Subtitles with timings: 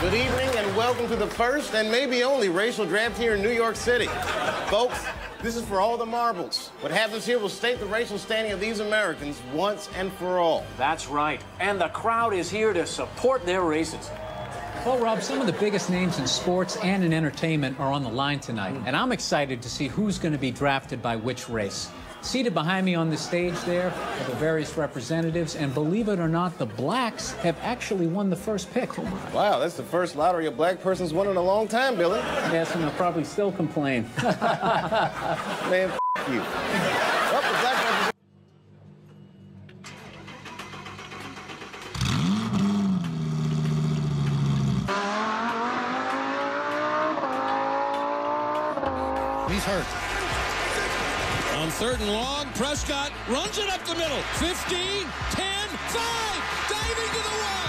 [0.00, 3.50] Good evening and welcome to the first and maybe only racial draft here in New
[3.50, 4.08] York City.
[4.66, 5.02] Folks,
[5.42, 6.68] this is for all the marbles.
[6.80, 10.66] What happens here will state the racial standing of these Americans once and for all.
[10.76, 11.40] That's right.
[11.60, 14.10] And the crowd is here to support their races.
[14.84, 18.10] Well, Rob, some of the biggest names in sports and in entertainment are on the
[18.10, 18.86] line tonight, hmm.
[18.86, 21.88] and I'm excited to see who's going to be drafted by which race.
[22.26, 26.26] Seated behind me on the stage there are the various representatives, and believe it or
[26.26, 28.98] not, the blacks have actually won the first pick.
[29.32, 32.18] Wow, that's the first lottery a black person's won in a long time, Billy.
[32.18, 34.10] Yes, and they'll probably still complain.
[34.24, 37.15] Man, f- you.
[51.86, 54.20] Third and long, Prescott runs it up the middle.
[54.40, 57.65] 15, 10, 5, diving to the.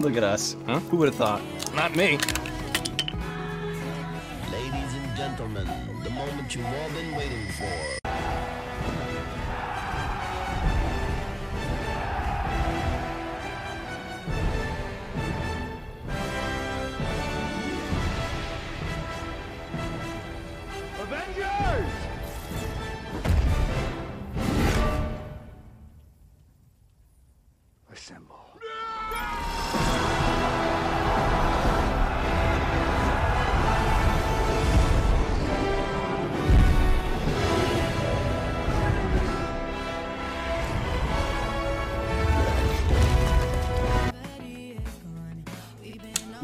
[0.00, 0.54] Look at us.
[0.54, 0.82] Look at us.
[0.82, 0.90] Huh?
[0.90, 1.42] Who would have thought?
[1.74, 2.18] Not me.
[4.52, 5.68] Ladies and gentlemen,
[6.02, 7.99] the moment you've all been waiting for.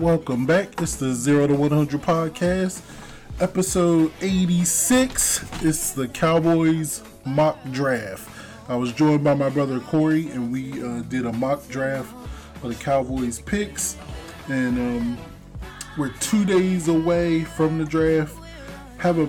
[0.07, 0.81] Welcome back.
[0.81, 2.81] It's the Zero to 100 podcast,
[3.41, 5.45] episode 86.
[5.65, 8.31] It's the Cowboys mock draft.
[8.69, 12.15] I was joined by my brother Cory, and we uh, did a mock draft
[12.63, 13.97] of the Cowboys picks.
[14.49, 15.19] And um,
[15.99, 18.39] we're two days away from the draft.
[18.99, 19.29] Have a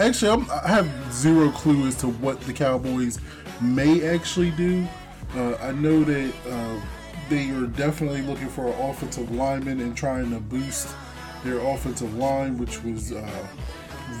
[0.00, 3.20] actually, I'm, I have zero clue as to what the Cowboys
[3.60, 4.88] may actually do.
[5.36, 6.80] Uh, I know that uh,
[7.28, 10.94] they are definitely looking for an offensive lineman and trying to boost
[11.44, 13.46] their offensive line, which was uh,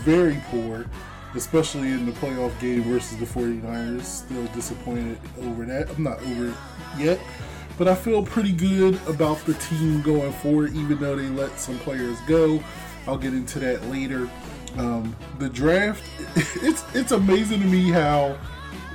[0.02, 0.86] very poor,
[1.34, 4.02] especially in the playoff game versus the 49ers.
[4.02, 5.90] Still disappointed over that.
[5.90, 6.54] I'm not over it
[6.98, 7.20] yet,
[7.78, 11.78] but I feel pretty good about the team going forward, even though they let some
[11.78, 12.62] players go.
[13.06, 14.28] I'll get into that later.
[14.76, 16.02] Um, the draft,
[16.62, 18.36] it's it's amazing to me how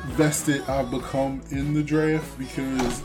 [0.09, 3.03] vested I've become in the draft because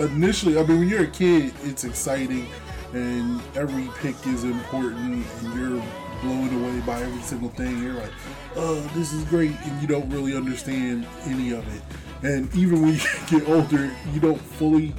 [0.00, 2.48] initially, I mean, when you're a kid, it's exciting
[2.92, 5.82] and every pick is important and you're
[6.22, 7.82] blown away by every single thing.
[7.82, 8.12] You're like,
[8.56, 9.52] oh, this is great.
[9.64, 11.82] And you don't really understand any of it.
[12.22, 14.94] And even when you get older, you don't fully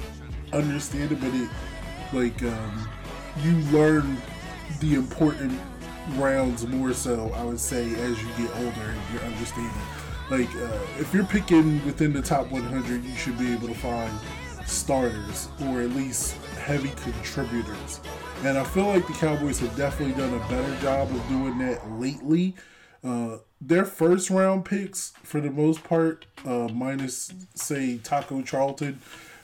[0.52, 1.48] understand it, but it,
[2.12, 2.88] like, um,
[3.42, 4.16] you learn
[4.80, 5.58] the important
[6.14, 9.72] rounds more so, I would say, as you get older and you're understanding.
[10.30, 14.12] Like, uh, if you're picking within the top 100, you should be able to find
[14.68, 18.00] starters or at least heavy contributors.
[18.44, 21.90] And I feel like the Cowboys have definitely done a better job of doing that
[21.92, 22.54] lately.
[23.02, 29.00] Uh, their first round picks, for the most part, uh, minus say Taco Charlton,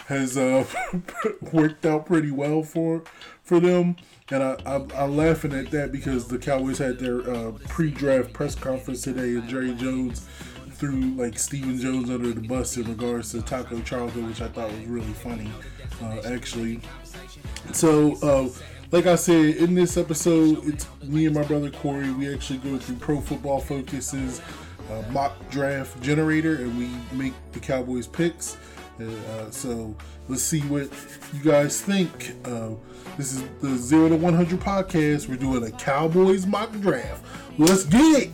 [0.06, 0.64] has uh,
[1.52, 3.02] worked out pretty well for
[3.42, 3.96] for them.
[4.30, 8.54] And I, I, I'm laughing at that because the Cowboys had their uh, pre-draft press
[8.54, 10.26] conference today, and Jerry Jones
[10.84, 14.70] threw like Stephen Jones under the bus in regards to Taco Charlton, which I thought
[14.70, 15.50] was really funny,
[16.02, 16.80] uh, actually.
[17.72, 18.48] So, uh,
[18.90, 22.12] like I said, in this episode, it's me and my brother Cory.
[22.12, 24.40] We actually go through Pro Football Focus's
[24.90, 28.56] uh, mock draft generator, and we make the Cowboys picks.
[29.00, 29.94] Uh, so
[30.28, 30.88] let's see what
[31.32, 32.34] you guys think.
[32.44, 32.70] Uh,
[33.16, 35.28] this is the Zero to One Hundred podcast.
[35.28, 37.24] We're doing a Cowboys mock draft.
[37.58, 38.30] Let's get it.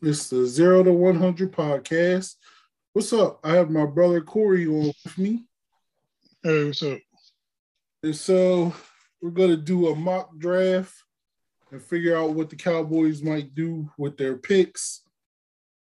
[0.00, 2.36] It's the Zero to One Hundred podcast.
[2.92, 3.40] What's up?
[3.42, 5.44] I have my brother Cory on with me.
[6.40, 7.00] Hey, what's up?
[8.04, 8.72] And so
[9.20, 10.94] we're gonna do a mock draft
[11.72, 15.02] and figure out what the Cowboys might do with their picks.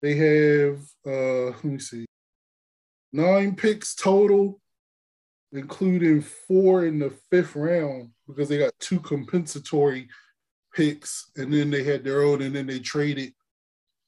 [0.01, 2.07] They have uh let me see.
[3.13, 4.63] Nine picks total,
[5.53, 10.09] including four in the fifth round because they got two compensatory
[10.75, 13.35] picks, and then they had their own, and then they traded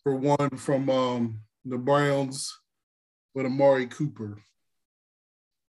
[0.08, 2.58] for one from um, the Browns
[3.34, 4.38] with Amari Cooper.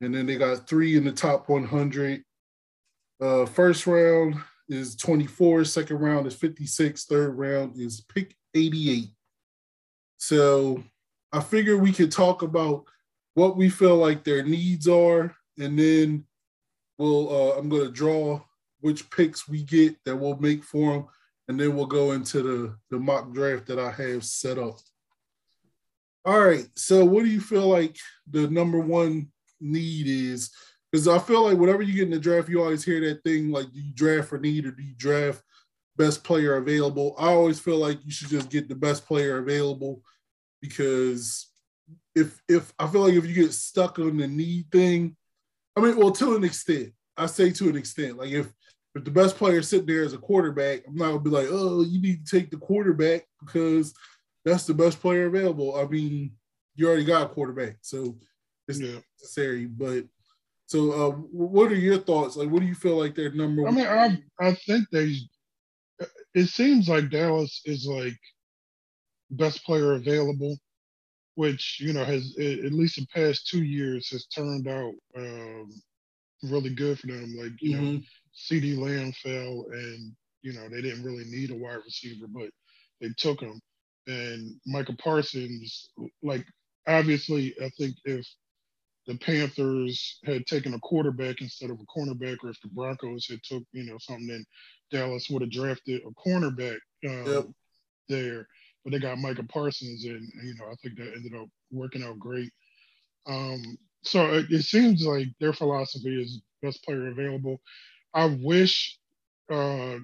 [0.01, 2.25] And then they got three in the top 100.
[3.21, 4.35] Uh, first round
[4.69, 9.11] is 24, second round is 56, third round is pick 88.
[10.17, 10.83] So
[11.33, 12.87] I figure we could talk about
[13.35, 16.25] what we feel like their needs are, and then
[16.99, 18.41] we'll uh, I'm gonna draw
[18.81, 21.07] which picks we get that we'll make for them,
[21.49, 24.79] and then we'll go into the the mock draft that I have set up.
[26.25, 27.97] All right, so what do you feel like
[28.31, 29.29] the number one
[29.61, 30.51] need is?
[30.91, 33.51] Because I feel like whenever you get in the draft, you always hear that thing
[33.51, 35.43] like, do you draft for need or do you draft
[35.97, 37.15] best player available?
[37.19, 40.03] I always feel like you should just get the best player available
[40.63, 41.49] because
[42.15, 45.17] if if I feel like if you get stuck on the need thing,
[45.77, 48.51] I mean, well, to an extent, I say to an extent, like if
[48.95, 51.83] if the best player sitting there as a quarterback, I'm not gonna be like, oh,
[51.83, 53.93] you need to take the quarterback because
[54.45, 55.77] that's the best player available.
[55.77, 56.33] I mean,
[56.77, 58.17] you already got a quarterback, so
[58.69, 58.99] it's yeah.
[59.21, 59.67] necessary.
[59.67, 60.05] But
[60.67, 62.37] so, uh, what are your thoughts?
[62.37, 63.67] Like, what do you feel like their number?
[63.67, 65.17] I mean, I I think they.
[66.35, 68.19] It seems like Dallas is like
[69.31, 70.57] best player available,
[71.35, 75.71] which you know has at least the past two years has turned out um,
[76.43, 77.35] really good for them.
[77.39, 77.95] Like you mm-hmm.
[77.95, 78.01] know,
[78.37, 82.51] CeeDee Lamb fell, and you know they didn't really need a wide receiver, but
[83.01, 83.61] they took him.
[84.07, 85.91] And Micah Parsons,
[86.23, 86.45] like
[86.87, 88.27] obviously, I think if
[89.07, 93.43] the Panthers had taken a quarterback instead of a cornerback, or if the Broncos had
[93.45, 94.45] took you know something, then
[94.91, 96.79] Dallas would have drafted a cornerback
[97.09, 97.47] um, yep.
[98.09, 98.49] there.
[98.85, 102.19] But they got Micah Parsons, and you know I think that ended up working out
[102.19, 102.51] great.
[103.27, 107.61] Um, so it, it, seems like their philosophy is best player available.
[108.15, 108.99] I wish
[109.51, 109.97] uh,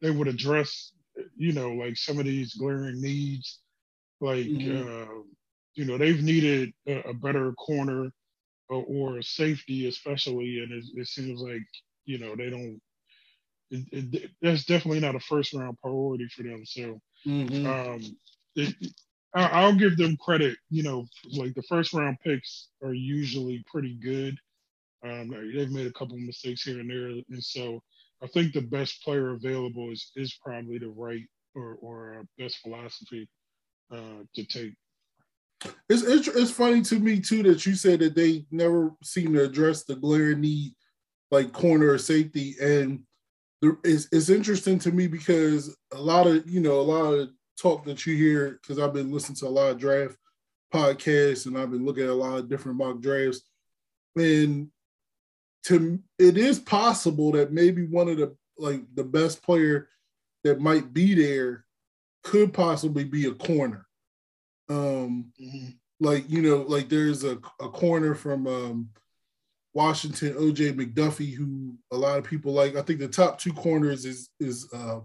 [0.00, 0.92] they would address,
[1.36, 3.60] you know, like some of these glaring needs.
[4.20, 4.88] Like, mm-hmm.
[4.88, 5.22] uh,
[5.74, 8.10] you know, they've needed a, a better corner
[8.68, 11.62] or, or, a safety, especially, and it, it, seems like,
[12.04, 12.80] you know, they don't.
[13.70, 16.64] It, it, that's definitely not a first round priority for them.
[16.64, 17.66] So, mm-hmm.
[17.66, 18.02] um,
[19.34, 20.56] I, will give them credit.
[20.70, 24.36] You know, like the first round picks are usually pretty good.
[25.02, 27.82] Um, they've made a couple of mistakes here and there, and so
[28.22, 31.24] I think the best player available is is probably the right
[31.54, 33.28] or or uh, best philosophy
[33.92, 34.74] uh, to take.
[35.88, 39.44] It's, it's it's funny to me too that you said that they never seem to
[39.44, 40.74] address the glaring need
[41.30, 43.00] like corner or safety, and
[43.62, 47.30] the, it's it's interesting to me because a lot of you know a lot of
[47.60, 50.16] talk that you hear because I've been listening to a lot of draft
[50.72, 53.42] podcasts and I've been looking at a lot of different mock drafts,
[54.16, 54.70] and
[55.64, 59.88] to it is possible that maybe one of the like the best player
[60.44, 61.64] that might be there
[62.22, 63.86] could possibly be a corner.
[64.68, 65.68] Um, mm-hmm.
[66.00, 68.88] like you know, like there's a, a corner from um,
[69.74, 72.76] Washington, OJ McDuffie, who a lot of people like.
[72.76, 75.00] I think the top two corners is is uh,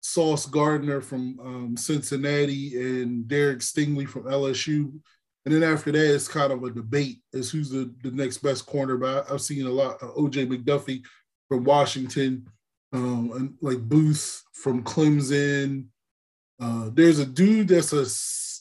[0.00, 4.92] Sauce Gardner from um, Cincinnati and Derek Stingley from LSU.
[5.46, 8.66] And then after that, it's kind of a debate as who's the, the next best
[8.66, 8.96] corner.
[8.96, 11.04] But I've seen a lot of OJ McDuffie
[11.48, 12.48] from Washington,
[12.92, 15.86] um, and like Booth from Clemson.
[16.60, 18.06] Uh, there's a dude that's a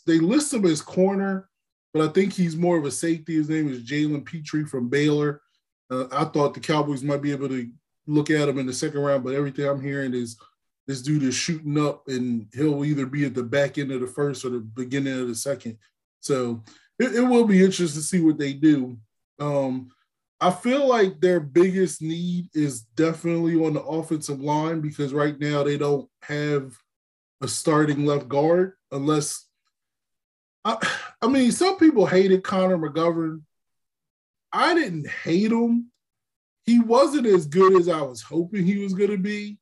[0.06, 1.50] they list him as corner,
[1.92, 3.34] but I think he's more of a safety.
[3.34, 5.42] His name is Jalen Pitre from Baylor.
[5.90, 7.68] Uh, I thought the Cowboys might be able to
[8.06, 10.38] look at him in the second round, but everything I'm hearing is
[10.86, 14.08] this dude is shooting up, and he'll either be at the back end of the
[14.08, 15.80] first or the beginning of the second.
[16.26, 16.64] So
[16.98, 18.98] it, it will be interesting to see what they do.
[19.40, 19.90] Um,
[20.42, 25.64] I feel like their biggest need is definitely on the offensive line because right now
[25.64, 26.76] they don't have
[27.42, 29.46] a starting left guard unless
[30.64, 30.78] I,
[31.22, 33.42] I mean some people hated Connor McGovern.
[34.52, 35.92] I didn't hate him.
[36.66, 39.60] He wasn't as good as I was hoping he was going to be.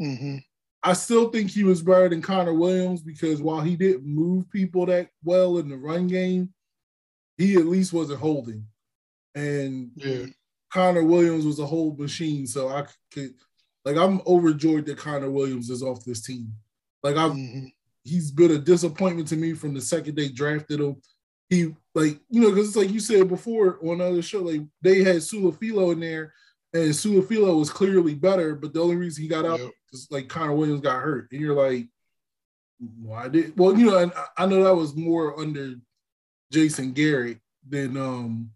[0.00, 0.38] Mm-hmm.
[0.82, 4.86] I still think he was better than Connor Williams because while he didn't move people
[4.86, 6.54] that well in the run game,
[7.36, 8.66] he at least wasn't holding.
[9.34, 10.26] And yeah.
[10.72, 12.46] Connor Williams was a whole machine.
[12.46, 13.34] So I could
[13.84, 16.52] like I'm overjoyed that Connor Williams is off this team.
[17.02, 17.66] Like I've mm-hmm.
[18.02, 20.96] he's been a disappointment to me from the second they drafted him.
[21.50, 25.02] He like, you know, because it's like you said before on another show, like they
[25.02, 26.32] had Su'a-Filo in there
[26.72, 29.70] and Su'a-Filo was clearly better, but the only reason he got out yep.
[29.92, 31.88] is like Connor Williams got hurt, and you're like,
[33.02, 33.58] why did?
[33.58, 35.74] Well, you know, and I know that was more under
[36.52, 38.50] Jason Garrett than um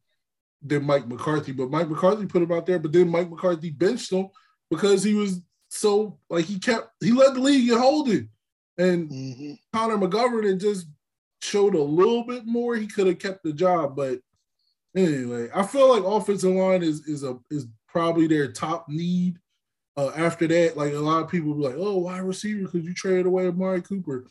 [0.62, 4.12] than Mike McCarthy, but Mike McCarthy put him out there, but then Mike McCarthy benched
[4.12, 4.28] him
[4.70, 8.28] because he was so like he kept he led the league in holding,
[8.78, 9.52] and mm-hmm.
[9.72, 10.86] Connor McGovern just
[11.42, 12.76] showed a little bit more.
[12.76, 14.20] He could have kept the job, but
[14.96, 19.38] anyway, I feel like offensive line is is a is probably their top need.
[19.96, 22.92] Uh, after that, like a lot of people be like, "Oh, wide receiver because you
[22.92, 24.26] traded away Amari Cooper."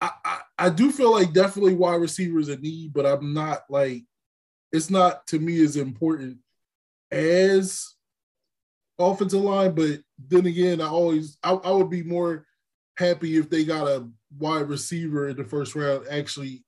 [0.00, 3.64] I, I, I do feel like definitely wide receiver is a need, but I'm not
[3.68, 4.04] like
[4.72, 6.38] it's not to me as important
[7.12, 7.94] as
[8.98, 9.74] offensive line.
[9.74, 12.46] But then again, I always I, I would be more
[12.96, 16.64] happy if they got a wide receiver in the first round actually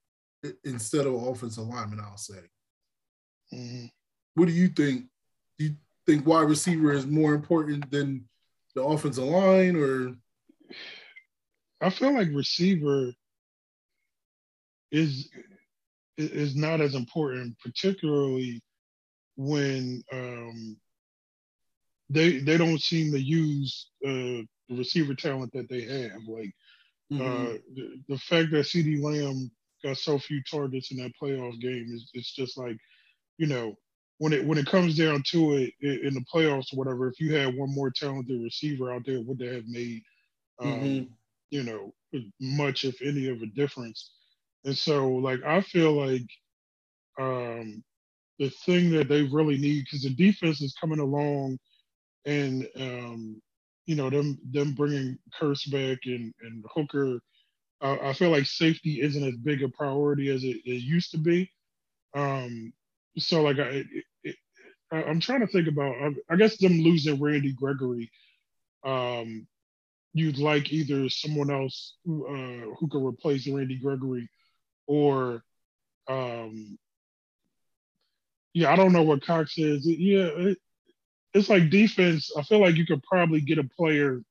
[0.64, 2.00] instead of offensive lineman.
[2.00, 2.40] I'll say.
[3.54, 3.86] Mm-hmm.
[4.34, 5.06] What do you think?
[5.58, 5.76] Do you
[6.06, 8.28] think wide receiver is more important than
[8.74, 10.14] the offensive line, or?
[11.80, 13.12] I feel like receiver
[14.90, 15.28] is
[16.16, 18.62] is not as important, particularly
[19.36, 20.76] when um,
[22.08, 26.22] they they don't seem to use uh, the receiver talent that they have.
[26.26, 26.52] Like
[27.12, 27.20] mm-hmm.
[27.22, 29.50] uh, the, the, fact that CeeDee Lamb
[29.84, 32.78] got so few targets in that playoff game is it's just like,
[33.38, 33.74] you know,
[34.18, 37.34] when it when it comes down to it in the playoffs or whatever, if you
[37.34, 40.02] had one more talented receiver out there, would they have made,
[40.60, 41.04] um, mm-hmm.
[41.50, 41.92] you know,
[42.40, 44.12] much if any of a difference?
[44.64, 46.26] And so, like, I feel like
[47.20, 47.84] um,
[48.38, 51.58] the thing that they really need because the defense is coming along,
[52.24, 53.40] and um,
[53.84, 57.20] you know them them bringing Kearse back and and Hooker.
[57.82, 61.18] Uh, I feel like safety isn't as big a priority as it, it used to
[61.18, 61.50] be.
[62.14, 62.72] Um,
[63.18, 63.86] so like I, it,
[64.24, 64.36] it,
[64.92, 65.94] I'm trying to think about.
[65.96, 68.10] I, I, guess them losing Randy Gregory.
[68.84, 69.46] Um,
[70.12, 74.28] you'd like either someone else who, uh, who could replace Randy Gregory,
[74.86, 75.42] or
[76.08, 76.78] um,
[78.54, 79.86] yeah, I don't know what Cox is.
[79.86, 80.58] Yeah, it,
[81.34, 82.30] it's like defense.
[82.36, 84.22] I feel like you could probably get a player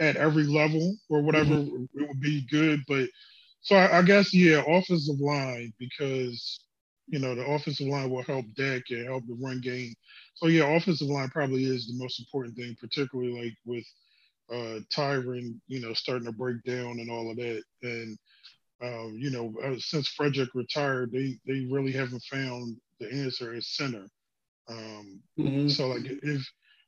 [0.00, 1.84] at every level or whatever mm-hmm.
[1.94, 2.80] it would be good.
[2.88, 3.08] But
[3.60, 6.60] so I, I, guess yeah, offensive line because
[7.06, 9.94] you know the offensive line will help Dak and help the run game.
[10.34, 13.84] So yeah, offensive line probably is the most important thing, particularly like with
[14.50, 17.62] uh Tyron, you know, starting to break down and all of that.
[17.82, 18.18] And
[18.82, 23.62] um, you know, uh, since Frederick retired, they they really haven't found the answer at
[23.62, 24.08] center.
[24.68, 25.68] Um, mm-hmm.
[25.68, 26.46] So like if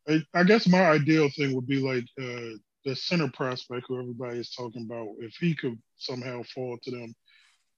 [0.09, 4.39] I, I, guess my ideal thing would be like uh, the center prospect who everybody
[4.39, 5.09] is talking about.
[5.19, 7.15] If he could somehow fall to them,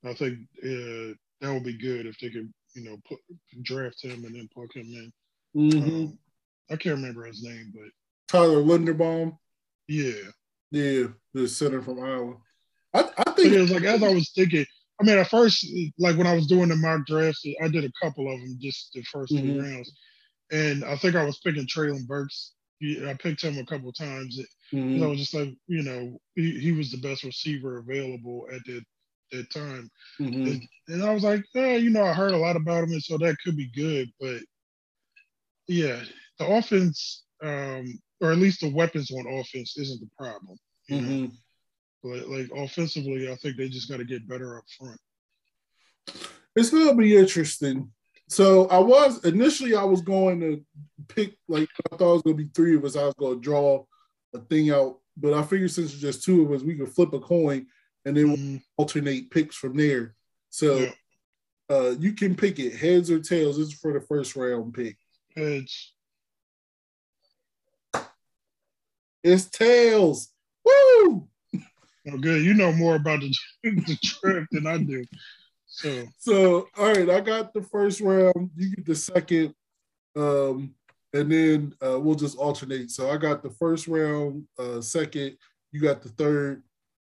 [0.05, 3.19] I think uh, that would be good if they could you know put
[3.63, 5.13] draft him and then plug him in.
[5.57, 5.97] Mm-hmm.
[5.97, 6.19] Um,
[6.71, 7.91] I can't remember his name, but
[8.29, 9.37] Tyler Linderbaum.
[9.87, 10.31] Yeah.
[10.71, 12.37] Yeah, the center from Iowa.
[12.93, 14.67] I, I think it was like as I was thinking,
[15.01, 15.67] I mean, at first,
[15.99, 18.93] like when I was doing the mock drafts, I did a couple of them just
[18.93, 19.39] the 1st mm-hmm.
[19.39, 19.93] few rounds,
[20.51, 22.53] and I think I was picking Treylon Burks.
[22.83, 24.41] I picked him a couple times.
[24.73, 25.03] Mm-hmm.
[25.03, 28.83] I was just like, you know, he, he was the best receiver available at that
[29.33, 30.47] that time, mm-hmm.
[30.47, 33.03] and, and, I was like, oh, you know, I heard a lot about him, and
[33.03, 34.11] so that could be good.
[34.21, 34.41] But
[35.67, 36.01] yeah,
[36.39, 40.59] the offense, um, or at least the weapons on offense, isn't the problem.
[40.89, 41.09] You know?
[41.09, 41.35] Mm-hmm.
[42.03, 45.01] But like offensively, I think they just got to get better up front.
[46.57, 47.91] It's gonna be interesting.
[48.29, 50.65] So I was initially I was going to
[51.09, 52.97] pick like I thought it was gonna be three of us.
[52.97, 53.85] I was gonna draw
[54.35, 57.13] a thing out, but I figured since it's just two of us, we could flip
[57.13, 57.67] a coin
[58.09, 58.53] and then mm-hmm.
[58.53, 60.15] we'll alternate picks from there.
[60.49, 60.91] So yeah.
[61.69, 63.59] uh, you can pick it heads or tails.
[63.59, 64.97] This is for the first round pick.
[65.37, 65.93] Heads.
[69.23, 70.33] It's tails.
[70.65, 71.29] Woo!
[72.11, 72.43] Oh, good.
[72.43, 75.05] You know more about the, the draft than I do.
[75.67, 78.51] So, so all right, I got the first round.
[78.57, 79.55] You get the second,
[80.17, 80.75] um,
[81.13, 82.91] and then uh, we'll just alternate.
[82.91, 85.37] So I got the first round, uh, second.
[85.73, 86.63] You got the third.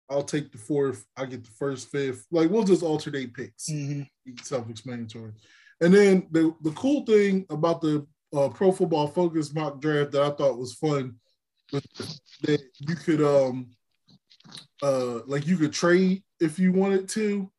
[0.10, 1.05] I'll take the fourth.
[1.17, 2.25] I get the first, fifth.
[2.31, 3.69] Like we'll just alternate picks.
[3.69, 4.03] Mm-hmm.
[4.41, 5.31] Self-explanatory.
[5.81, 8.05] And then the the cool thing about the
[8.36, 11.15] uh, Pro Football Focus mock draft that I thought was fun
[11.72, 13.72] was that you could um
[14.81, 17.51] uh like you could trade if you wanted to.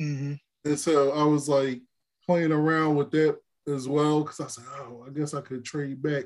[0.00, 0.34] Mm-hmm.
[0.64, 1.82] And so I was like
[2.26, 6.02] playing around with that as well because I said, oh, I guess I could trade
[6.02, 6.24] back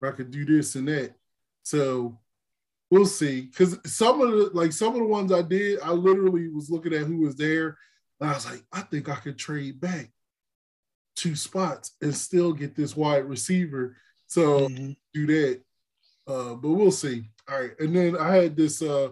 [0.00, 1.14] or I could do this and that.
[1.62, 2.18] So
[2.94, 3.42] we'll see.
[3.42, 6.94] Because some of the like some of the ones I did, I literally was looking
[6.94, 7.76] at who was there,
[8.20, 10.10] and I was like, I think I could trade back.
[11.16, 13.96] two spots and still get this wide receiver.
[14.26, 14.92] So Mm-hmm.
[15.12, 15.60] do that.
[16.26, 17.30] Uh, but we'll see.
[17.48, 17.72] All right.
[17.78, 19.10] And then I had this uh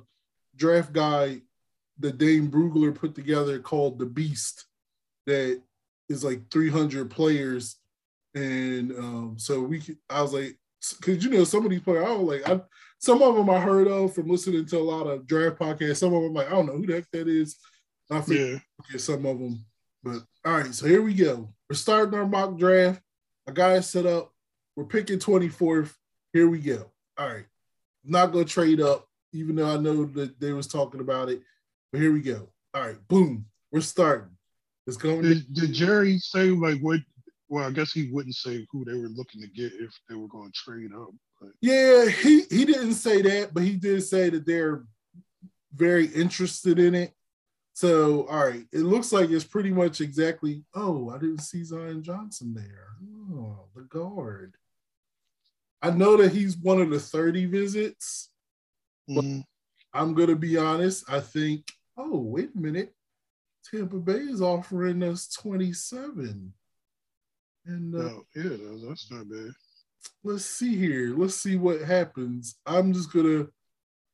[0.57, 1.43] draft guide
[1.99, 4.67] that Dane Brugler put together called The Beast
[5.27, 5.63] that
[6.09, 7.77] is like 300 players.
[8.35, 10.57] And um, so we could, I was like,
[11.01, 12.61] because you know, some of these players, I don't like, I,
[12.99, 15.97] some of them I heard of from listening to a lot of draft podcasts.
[15.99, 17.57] Some of them, like, I don't know who the heck that is.
[18.11, 18.61] I forget
[18.93, 18.99] Yeah.
[18.99, 19.65] some of them.
[20.03, 21.49] But all right, so here we go.
[21.69, 23.01] We're starting our mock draft.
[23.49, 24.33] I got it set up.
[24.77, 25.93] We're picking 24th.
[26.33, 26.91] Here we go.
[27.19, 27.45] All right.
[28.05, 31.43] I'm not gonna trade up, even though I know that they was talking about it.
[31.93, 32.49] But here we go.
[32.75, 33.47] All right, boom.
[33.71, 34.31] We're starting.
[34.87, 37.01] It's going to Did, did Jerry say like what?
[37.53, 40.27] Well, I guess he wouldn't say who they were looking to get if they were
[40.27, 41.11] going to trade up.
[41.39, 44.87] But Yeah, he he didn't say that, but he did say that they're
[45.75, 47.13] very interested in it.
[47.75, 50.65] So, all right, it looks like it's pretty much exactly.
[50.75, 52.89] Oh, I didn't see Zion Johnson there.
[53.35, 54.55] Oh, the guard.
[55.83, 58.31] I know that he's one of the 30 visits.
[59.07, 59.45] But Mhm.
[59.93, 61.05] I'm gonna be honest.
[61.07, 61.71] I think.
[61.99, 62.95] Oh, wait a minute.
[63.71, 66.55] Tampa Bay is offering us 27.
[67.67, 69.53] And uh, no, yeah, that- that's not bad.
[70.25, 71.15] let's see here.
[71.17, 72.57] Let's see what happens.
[72.67, 73.47] I'm just gonna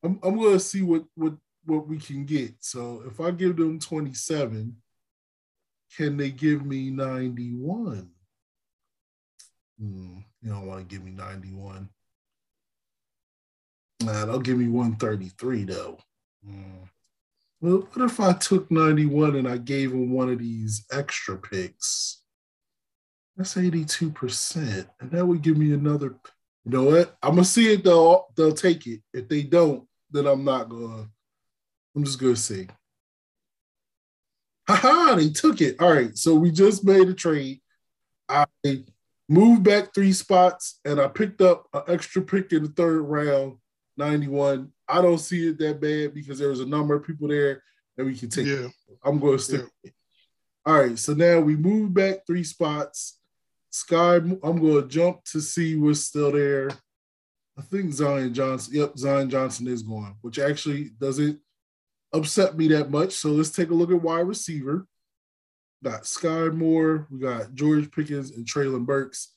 [0.02, 2.54] I'm, I'm gonna see what what what we can get.
[2.60, 4.76] So if I give them 27,
[5.96, 8.10] can they give me 91?
[9.78, 11.88] Hmm, you don't want to give me 91.
[14.02, 15.98] Nah, they'll give me 133 though.
[16.44, 16.84] Hmm.
[17.60, 22.22] Well, what if I took 91 and I gave them one of these extra picks?
[23.38, 24.86] That's 82%.
[25.00, 26.16] And that would give me another.
[26.64, 27.16] You know what?
[27.22, 28.26] I'm gonna see it though.
[28.36, 29.00] They'll take it.
[29.14, 31.08] If they don't, then I'm not gonna.
[31.94, 32.66] I'm just gonna see.
[34.66, 35.80] Haha, they took it.
[35.80, 36.18] All right.
[36.18, 37.60] So we just made a trade.
[38.28, 38.44] I
[39.28, 43.56] moved back three spots and I picked up an extra pick in the third round,
[43.96, 44.70] 91.
[44.88, 47.62] I don't see it that bad because there was a number of people there
[47.96, 48.46] that we can take.
[48.46, 48.68] Yeah.
[49.02, 49.64] I'm going to stick.
[49.84, 49.94] it.
[50.66, 53.17] All right, so now we move back three spots.
[53.78, 56.70] Sky, I'm going to jump to see what's still there.
[57.58, 58.74] I think Zion Johnson.
[58.76, 61.40] Yep, Zion Johnson is going, which actually doesn't
[62.12, 63.12] upset me that much.
[63.12, 64.86] So let's take a look at wide receiver.
[65.82, 69.32] Got Skyy Moore, we got George Pickens and Treylon Burks.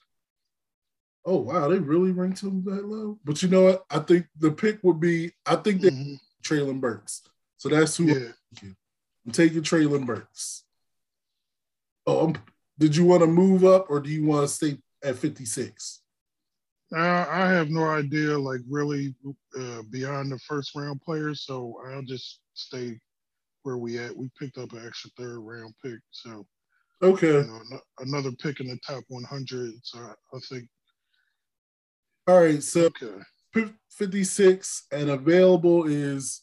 [1.23, 3.19] Oh wow, they really ranked him that low.
[3.23, 3.85] But you know what?
[3.91, 5.31] I think the pick would be.
[5.45, 6.17] I think they Mhm.
[6.43, 7.21] Treylon Burks.
[7.57, 8.31] So that's who Yeah.
[8.63, 10.63] I'm taking Treylon Burks.
[12.07, 12.35] Oh, I'm,
[12.81, 16.01] did you want to move up or do you want to stay at 56?
[16.93, 19.13] Uh, I have no idea, like really
[19.57, 21.43] uh, beyond the first round players.
[21.45, 22.99] So I'll just stay
[23.61, 24.17] where we at.
[24.17, 26.45] We picked up an extra third round pick, so
[27.03, 27.27] Okay.
[27.27, 29.73] you know, another pick in the top 100.
[29.83, 30.67] So I, I think
[32.27, 32.63] All right.
[32.63, 32.89] So
[33.55, 33.71] okay.
[33.91, 36.41] 56 and available is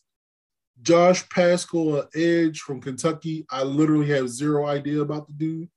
[0.83, 3.45] Josh Paschal, edge from Kentucky.
[3.51, 5.69] I literally have zero idea about the dude.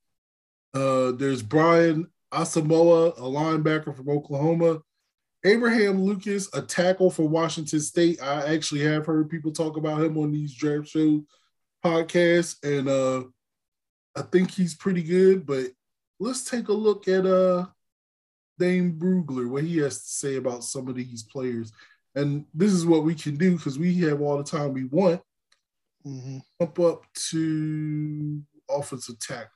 [0.74, 4.80] Uh, there's Brian Asamoah, a linebacker from Oklahoma.
[5.44, 8.22] Abraham Lucas, a tackle for Washington State.
[8.22, 11.24] I actually have heard people talk about him on these draft show
[11.84, 13.24] podcasts, and uh,
[14.16, 15.44] I think he's pretty good.
[15.44, 15.66] But
[16.20, 17.66] let's take a look at uh,
[18.58, 21.72] Dane Brugler, what he has to say about some of these players.
[22.14, 25.20] And this is what we can do because we have all the time we want.
[26.04, 29.50] hmm Jump up to offensive tackle,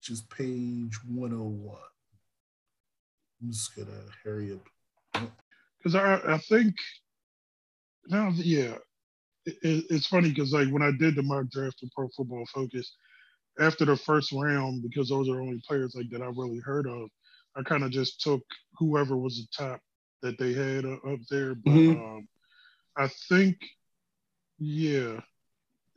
[0.00, 1.76] which is page 101.
[3.42, 3.90] I'm just gonna
[4.24, 5.30] hurry up.
[5.78, 6.74] Because I, I think
[8.06, 8.76] now, yeah,
[9.44, 12.46] it, it- it's funny because like when I did the mock draft for Pro Football
[12.54, 12.94] Focus,
[13.58, 17.10] after the first round, because those are only players like that I really heard of,
[17.56, 18.40] I kind of just took
[18.78, 19.80] whoever was the top
[20.22, 21.54] that they had uh, up there.
[21.54, 22.16] But Mhm.
[22.18, 22.28] um,
[22.96, 23.56] I think,
[24.58, 25.20] yeah,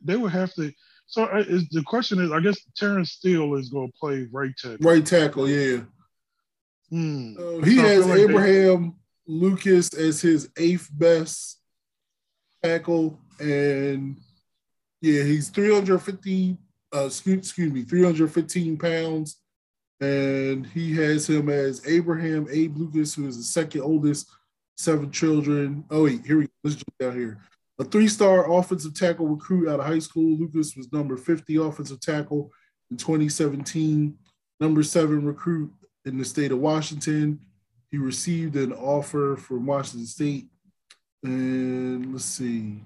[0.02, 0.70] they would have to.
[1.06, 4.52] So I, is, the question is, I guess Terence Steele is going to play right
[4.56, 4.78] tackle.
[4.80, 5.80] Right tackle, yeah.
[6.90, 7.34] Hmm.
[7.38, 8.94] Uh, he So has like they- Abraham
[9.26, 11.60] Lucas as his eighth best
[12.62, 14.16] tackle, and
[15.00, 16.56] yeah, he's 350.
[16.94, 19.40] Uh, excuse, excuse me, 315 pounds,
[20.00, 24.28] and he has him as Abraham Abe Lucas, who is the second oldest,
[24.76, 25.84] seven children.
[25.90, 26.52] Oh wait, here we go.
[26.62, 27.40] Let's jump down here.
[27.78, 30.38] A three-star offensive tackle recruit out of high school.
[30.38, 32.50] Lucas was number 50 offensive tackle
[32.90, 34.16] in 2017.
[34.60, 35.72] Number seven recruit
[36.04, 37.40] in the state of Washington.
[37.90, 40.46] He received an offer from Washington State.
[41.24, 42.80] And let's see.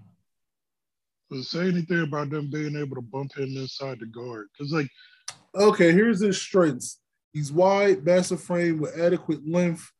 [1.30, 4.46] Does it say anything about them being able to bump him inside the guard?
[4.52, 4.88] Because like
[5.54, 7.00] Okay, here's his strengths.
[7.32, 9.90] He's wide, massive frame with adequate length,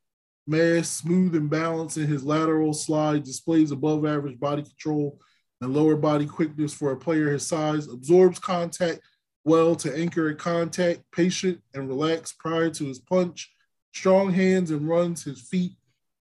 [0.48, 5.20] mass, smooth and balanced in his lateral slide, displays above average body control
[5.60, 9.00] and lower body quickness for a player his size, absorbs contact
[9.44, 13.52] well to anchor at contact, patient and relaxed prior to his punch,
[13.94, 15.72] strong hands and runs his feet,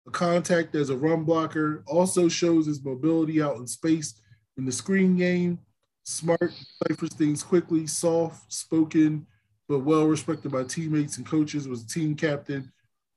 [0.08, 4.22] a contact as a run blocker, also shows his mobility out in space
[4.58, 5.60] in the screen game,
[6.04, 6.54] smart,
[6.84, 9.26] ciphers things quickly, soft spoken,
[9.68, 12.72] but well respected by teammates and coaches, was team captain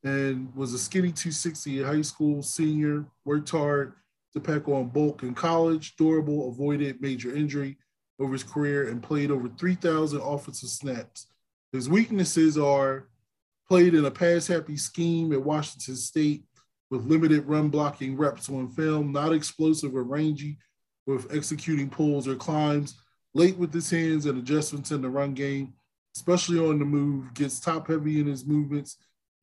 [0.04, 3.94] and was a skinny 260 in high school, senior, worked hard
[4.32, 7.76] to pack on bulk in college, durable, avoided major injury
[8.18, 11.26] over his career, and played over 3,000 offensive snaps.
[11.72, 13.08] His weaknesses are
[13.68, 16.44] played in a pass happy scheme at Washington State
[16.90, 20.58] with limited run blocking reps on film, not explosive or rangy
[21.06, 22.96] with executing pulls or climbs,
[23.34, 25.72] late with his hands and adjustments in the run game,
[26.16, 28.96] especially on the move, gets top heavy in his movements,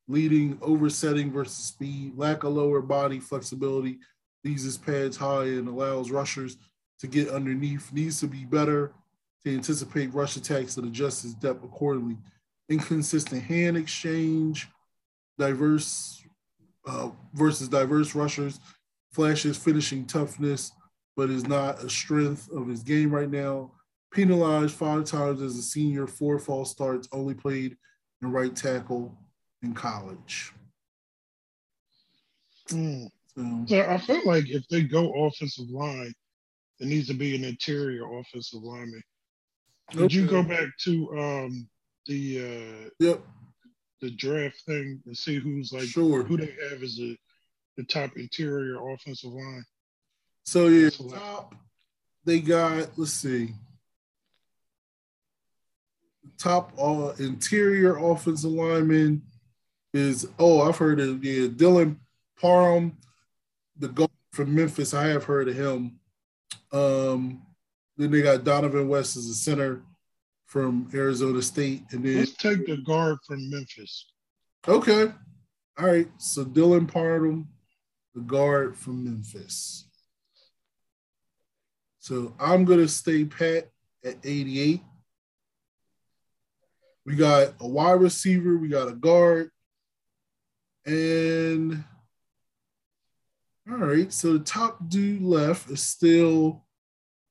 [0.08, 3.98] leading oversetting versus speed, lack of lower body flexibility,
[4.44, 6.56] leaves his pads high and allows rushers
[6.98, 8.92] to get underneath, needs to be better
[9.44, 12.16] to anticipate rush attacks and adjust his depth accordingly.
[12.68, 14.68] Inconsistent hand exchange,
[15.38, 16.24] diverse
[16.86, 18.60] uh, versus diverse rushers,
[19.12, 20.72] flashes finishing toughness,
[21.16, 23.70] but is not a strength of his game right now.
[24.10, 27.76] Penalized five times as a senior, four false starts, only played
[28.22, 29.16] in right tackle
[29.62, 30.52] in college.
[32.68, 33.10] Mm.
[33.36, 36.12] So, so I feel like if they go offensive line,
[36.80, 39.02] it needs to be an interior offensive lineman.
[39.92, 40.14] Did okay.
[40.14, 41.68] you go back to um,
[42.06, 43.20] the uh, yep
[44.00, 46.22] the draft thing and see who's like sure.
[46.22, 47.16] who they have as the
[47.76, 49.64] the top interior offensive line?
[50.44, 51.54] So yeah, top
[52.24, 53.54] they got let's see.
[56.38, 59.22] Top uh, interior offensive lineman
[59.98, 61.96] is oh I've heard of yeah Dylan
[62.40, 62.96] Parham,
[63.76, 64.94] the guard from Memphis.
[64.94, 65.98] I have heard of him.
[66.72, 67.42] Um,
[67.96, 69.82] then they got Dohnovan West as a center
[70.46, 74.12] from Arizona State, and then let's take the guard from Memphis.
[74.66, 75.12] Okay,
[75.78, 76.08] all right.
[76.18, 77.48] So Dylan Parham,
[78.14, 79.88] the guard from Memphis.
[81.98, 83.70] So I'm gonna stay pat
[84.04, 84.80] at 88.
[87.04, 89.50] We got a wide receiver, we got a guard,
[90.88, 91.84] and
[93.70, 94.12] all right.
[94.12, 96.64] So the top dude left is still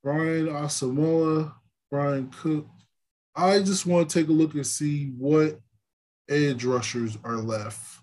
[0.03, 1.53] Brian Asamoah,
[1.89, 2.67] Brian Cook.
[3.35, 5.59] I just want to take a look and see what
[6.29, 8.01] edge rushers are left.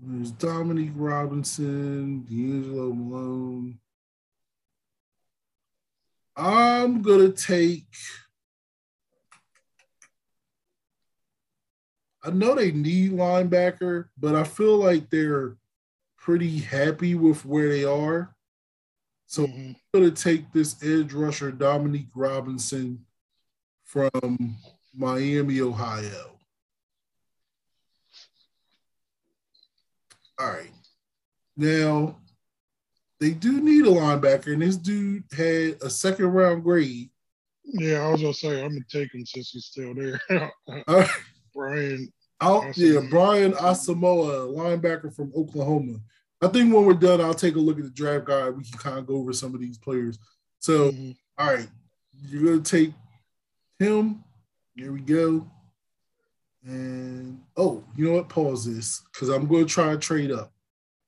[0.00, 3.78] There's Dominique Robinson, DeAngelo Malone.
[6.36, 7.92] I'm gonna take.
[12.22, 15.56] I know they need linebacker, but I feel like they're
[16.16, 18.34] pretty happy with where they are.
[19.26, 19.72] So mm-hmm.
[19.72, 23.04] I'm gonna take this edge rusher Dominique Robinson
[23.84, 24.56] from
[24.94, 26.38] Miami, Ohio.
[30.38, 30.70] All right.
[31.56, 32.16] Now
[33.20, 37.10] they do need a linebacker, and this dude had a second round grade.
[37.64, 40.20] Yeah, I was gonna say I'm gonna take him since he's still there.
[41.58, 42.12] Brian.
[42.40, 45.98] I'll, yeah, Brian Asamoah, linebacker from Oklahoma.
[46.40, 48.56] I think when we're done, I'll take a look at the draft guide.
[48.56, 50.18] We can kind of go over some of these players.
[50.60, 51.10] So, mm-hmm.
[51.36, 51.68] all right,
[52.28, 52.92] you're gonna take
[53.78, 54.22] him.
[54.76, 55.50] Here we go.
[56.64, 58.28] And oh, you know what?
[58.28, 60.52] Pause this because I'm going to try and trade up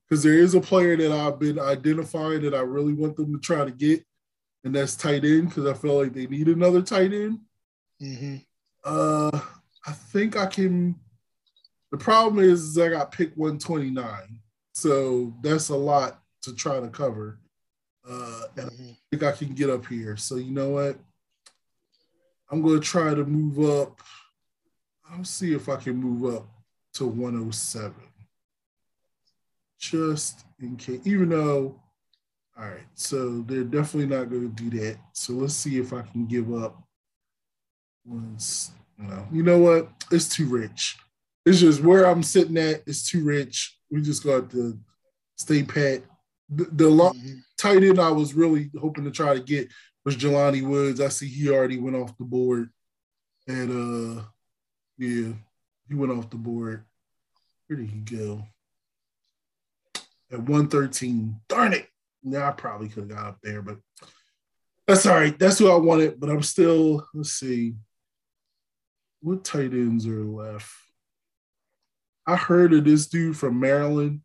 [0.09, 3.39] because there is a player that I've been identifying that I really want them to
[3.39, 4.05] try to get,
[4.65, 7.41] and that's tight end because I feel like they need another tight end.
[8.03, 8.37] Mm-hmm.
[8.85, 9.41] Uh,
[9.87, 10.97] I think I can.
[11.91, 14.41] The problem is, is I got pick 129,
[14.73, 17.39] so that's a lot to try to cover.
[18.09, 18.91] Uh, and mm-hmm.
[18.91, 20.17] I think I can get up here.
[20.17, 20.99] So you know what?
[22.51, 24.01] I'm going to try to move up.
[25.11, 26.49] I'll see if I can move up
[26.95, 27.95] to 107
[29.81, 31.81] just in case, even though,
[32.57, 34.99] all right, so they're definitely not going to do that.
[35.13, 36.83] So let's see if I can give up
[38.05, 38.73] once.
[39.01, 39.89] No, you know what?
[40.11, 40.99] It's too rich.
[41.47, 42.83] It's just where I'm sitting at.
[42.87, 43.79] It's too rich.
[43.91, 44.79] We just got to
[45.37, 46.03] stay pat.
[46.51, 47.39] The, the mm-hmm.
[47.57, 49.69] tight end I was really hoping to try to get
[50.05, 51.01] was Jelani Woods.
[51.01, 52.71] I see he already went off the board.
[53.49, 54.23] And uh
[54.99, 55.33] yeah,
[55.89, 56.85] he went off the board.
[57.67, 58.45] Where did he go?
[60.33, 61.41] at 113.
[61.49, 61.89] Darn it.
[62.23, 63.79] Yeah, I probably could have got up there, but
[64.87, 65.37] that's all right.
[65.39, 67.75] That's who I wanted, but I'm still, let's see.
[69.21, 70.71] What tight ends are left?
[72.27, 74.21] I heard of this dude from Maryland.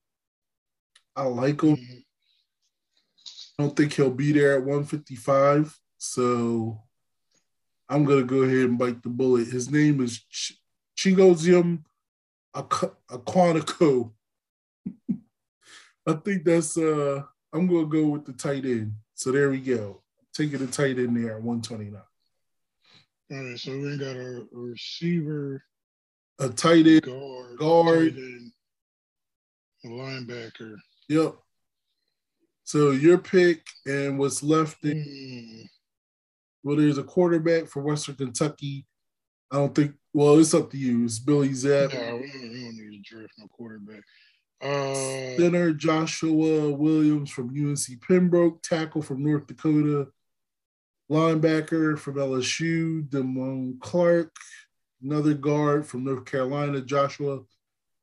[1.15, 1.75] I like him.
[1.77, 2.03] Mhm.
[3.57, 5.77] I don't think he'll be there at 155.
[5.97, 6.83] So
[7.87, 9.47] I'm gonna go ahead and bite the bullet.
[9.47, 10.59] His name is Ch-
[10.97, 11.83] Chigozium
[12.53, 14.13] Aquanico.
[16.07, 18.95] I think that's uh I'm gonna go with the tight end.
[19.13, 20.03] So there we go.
[20.33, 22.01] Taking the tight end there at 129.
[23.31, 25.63] All right, so we got a, a receiver,
[26.39, 27.01] A tight end.
[27.03, 28.15] guard, Guard.
[28.17, 28.51] end,
[29.83, 30.75] a linebacker.
[31.09, 31.35] Yep.
[32.63, 35.69] So your pick and what's left in Mm,
[36.63, 38.85] well, there's a quarterback for Western Kentucky.
[39.51, 41.03] I don't think well, it's up to you.
[41.05, 41.93] It's Bailey Zappe.
[41.93, 44.01] no, we don't, we don't need to draft no quarterback.
[44.61, 50.07] Uh, Center Joshua Williams from UNC Pembroke, tackle from North Dakota,
[51.09, 54.35] linebacker from LSU, Damone Clark,
[55.01, 57.41] another guard from North Carolina, Joshua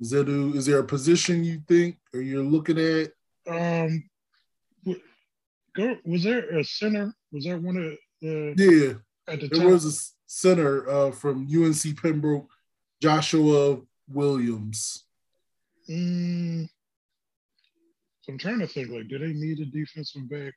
[0.02, 0.54] Ezeudu.
[0.54, 3.12] Is there a position you think or you're looking at?
[3.48, 4.04] um,
[6.04, 7.14] was there a center?
[7.32, 9.72] Was there one of the Yeah, at the there top?
[9.72, 12.50] was a center uh, from UNC Pembroke,
[13.00, 15.04] Joshua Williams.
[15.88, 16.68] Mm,
[18.28, 18.90] I'm trying to think.
[18.90, 20.54] Like, do they need a defensive back?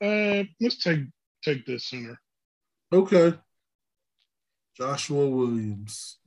[0.00, 1.00] Uh, let's take
[1.42, 2.20] take this center.
[2.92, 3.34] Okay.
[4.76, 6.18] Joshua Williams.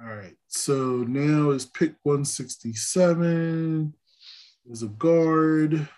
[0.00, 0.36] All right.
[0.48, 3.94] So now it's pick 167.
[4.64, 5.88] There's a guard.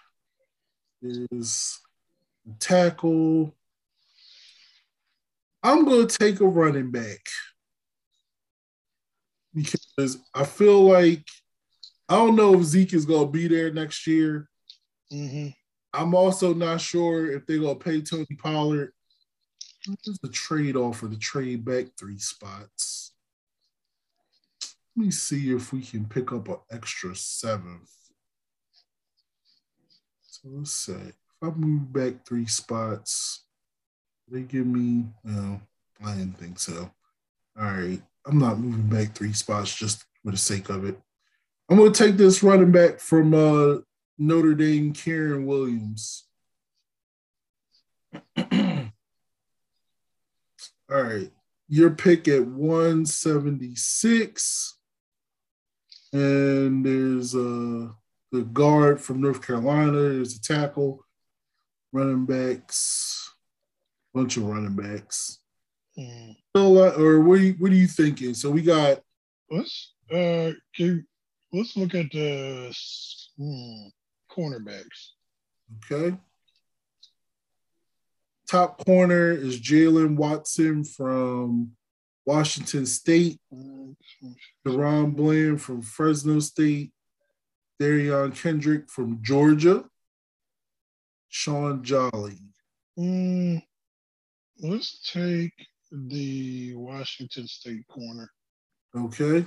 [1.03, 1.81] There's
[2.49, 3.55] a tackle.
[5.63, 7.27] I'm going to take a running back
[9.55, 11.27] because I feel like
[12.09, 14.49] I don't know if Zeke is going to be there next year.
[15.11, 15.49] hmm
[15.95, 18.93] I'm also not sure if they're gonna pay Tony Pollard.
[19.87, 23.13] What's the trade offer to trade back three spots?
[24.97, 27.91] Let me see if we can pick up an extra seventh.
[30.23, 33.45] So let's say if I move back three spots,
[34.29, 35.61] they give me no,
[36.05, 36.91] I didn't think so.
[37.59, 38.03] All right.
[38.27, 40.99] I'm not moving back three spots just for the sake of it.
[41.69, 43.81] I'm gonna take this running back from uh
[44.19, 46.25] Notre Dame, Kyren Williams.
[48.37, 48.45] All
[50.91, 51.31] right.
[51.69, 54.79] Your pick at 176.
[56.13, 57.89] And there's uh
[58.31, 59.91] the guard from North Carolina.
[59.93, 61.05] There's a tackle,
[61.93, 63.33] running backs,
[64.13, 65.41] bunch of running backs.
[65.99, 66.37] Mm.
[66.55, 68.35] So, like, or what are you, what are you thinking?
[68.35, 69.01] So we got
[69.51, 71.07] Let's uh, can,
[71.53, 72.75] let's look at the
[73.39, 73.89] hmm,
[74.35, 75.11] cornerbacks.
[75.91, 76.17] Okay.
[78.49, 81.73] Top corner is Jaylen Watson from
[82.27, 83.39] Washington State,
[84.67, 86.93] DaRon Bland from Fresno State,
[87.81, 89.85] Derion Kendrick from Georgia,
[91.29, 92.39] Sean Jolly.
[92.99, 93.63] Mm,
[94.61, 95.53] let's take
[95.91, 98.31] the Washington State corner.
[98.97, 99.47] Okay.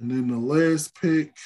[0.00, 1.36] And then the last pick.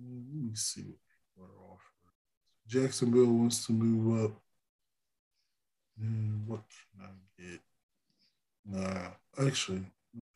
[0.00, 1.88] Let me see what people are offering.
[2.66, 4.40] Jacksonville wants to move up.
[6.00, 7.60] And what can I get?
[8.64, 9.82] Nah, actually,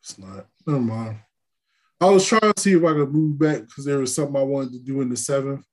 [0.00, 0.46] it's not.
[0.66, 1.18] Never mind.
[2.00, 4.42] I was trying to see if I could move back because there was something I
[4.42, 5.64] wanted to do in the seventh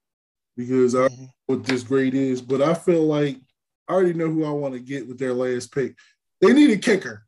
[0.56, 1.24] because I don't mm-hmm.
[1.24, 3.38] know what this grade is, but I feel like
[3.88, 5.96] I already know who I want to get with their last pick.
[6.40, 7.26] They need a kicker.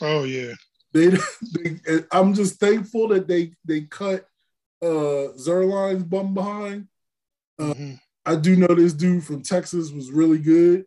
[0.00, 0.52] Oh yeah.
[0.92, 1.08] They,
[1.52, 4.26] they I'm just thankful that they they cut
[4.82, 6.88] uh Zuerlein's bum behind.
[7.58, 8.00] Uh, Mhm.
[8.24, 10.84] I do know this dude from Texas was really good.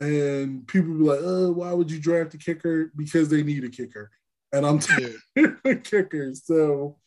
[0.00, 2.92] And people be like, oh, why would you draft a kicker?
[2.96, 4.10] Because they need a kicker.
[4.52, 4.78] And I'm
[5.36, 5.46] Yeah.
[5.64, 6.34] a kicker.
[6.34, 6.98] So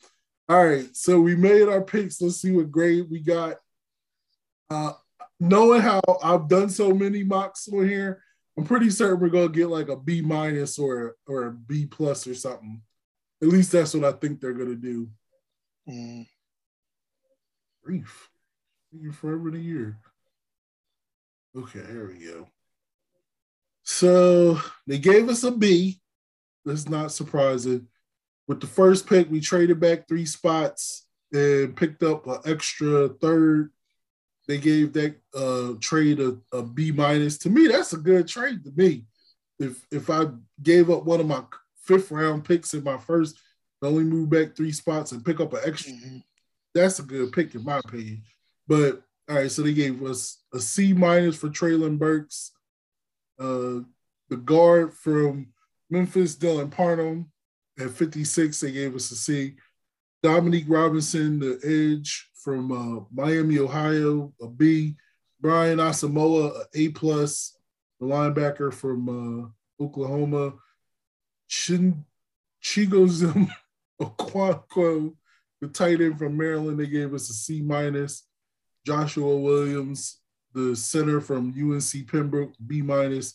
[0.50, 0.88] all right.
[0.96, 2.22] So we made our picks.
[2.22, 3.58] Let's see what grade we got.
[4.70, 4.94] Uh
[5.40, 8.24] knowing how I've done so many mocks on here,
[8.58, 12.26] I'm pretty certain we're gonna get like a B minus or or a B plus
[12.28, 12.82] or something.
[13.42, 15.10] At least that's what I think they're gonna do.
[15.88, 16.28] Mm.
[18.92, 19.98] Taking forever to year.
[21.56, 22.48] Okay, here we go.
[23.84, 26.02] So they gave us a B.
[26.66, 27.88] That's not surprising.
[28.48, 33.72] With the first pick, we traded back three spots and picked up an extra third.
[34.48, 37.38] They gave that uh, trade a, a B minus.
[37.40, 39.06] To me, that's a good trade to me.
[39.60, 40.28] If if I
[40.62, 41.44] gave up one of my
[41.84, 43.38] fifth round picks in my first,
[43.82, 46.24] only move back three spots and pick up an extra Mhm.
[46.74, 48.24] that's a good pick in my opinion.
[48.68, 52.52] But all right, so they gave us a C minus for Treylon Burks,
[53.40, 53.82] Uh,
[54.30, 55.54] the guard from
[55.90, 57.32] Memphis, Dylan Parham,
[57.80, 59.56] at 56, they gave us a C.
[60.24, 64.96] Dominique Robinson, the edge from uh, Miami, Ohio, a B.
[65.40, 67.56] Brian Asamoah, a A plus.
[68.00, 69.08] The linebacker from
[69.80, 70.54] uh, Oklahoma.
[71.48, 72.04] Chin
[72.64, 73.50] Chigozum
[74.02, 75.14] Okonkwo,
[75.62, 78.24] the tight end from Maryland, they gave us a C minus.
[78.86, 80.20] Joshua Williams,
[80.54, 83.34] the center from UNC Pembroke, B minus.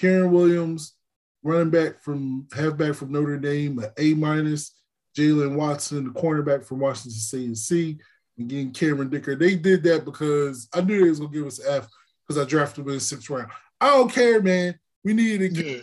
[0.00, 0.94] Kyren Williams,
[1.42, 4.72] running back from halfback from Notre Dame, an A minus.
[5.16, 7.98] Jaylen Watson, the cornerback from Washington State, a C.
[8.38, 9.34] Getting Cameron Dicker.
[9.34, 11.88] They did that because I knew they was gonna give us F
[12.26, 13.50] because I drafted him in the sixth round.
[13.80, 14.78] I don't care, man.
[15.04, 15.64] We needed it.
[15.64, 15.82] Yeah.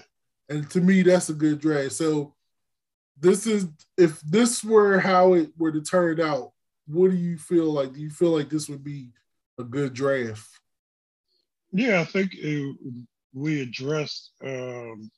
[0.50, 1.94] And to me, that's a good draft.
[1.94, 2.36] So
[3.20, 6.52] this is if this were how it were to turn out,
[6.88, 7.94] what do you feel like?
[7.94, 9.10] Do you feel like this would be
[9.60, 10.48] a good draft?
[11.72, 12.76] Yeah, I think it,
[13.34, 15.10] we addressed, um,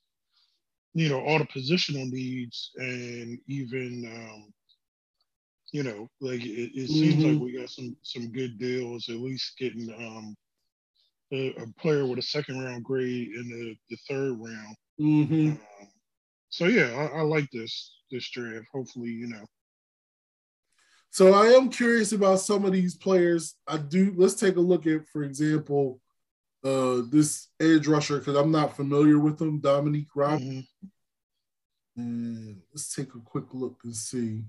[0.94, 4.54] you know, all the positional needs and even, um,
[5.74, 7.34] you know, like it, it seems Mhm.
[7.34, 9.10] like we got some some good deals.
[9.10, 10.36] At least getting um,
[11.34, 14.76] a, a player with a second round grade in the, the third round.
[15.00, 15.50] Mm-hmm.
[15.50, 15.88] Um,
[16.50, 18.68] so yeah, I, I like this this draft.
[18.74, 19.46] Hopefully, you know,
[21.10, 23.56] So I am curious about some of these players.
[23.68, 24.14] I do.
[24.16, 26.02] Let's take a look at, for example,
[26.64, 30.42] uh, this edge rusher because I'm not familiar with him, Dominique Rob.
[30.42, 30.68] Mhm.
[31.98, 34.44] And let's take a quick look and see.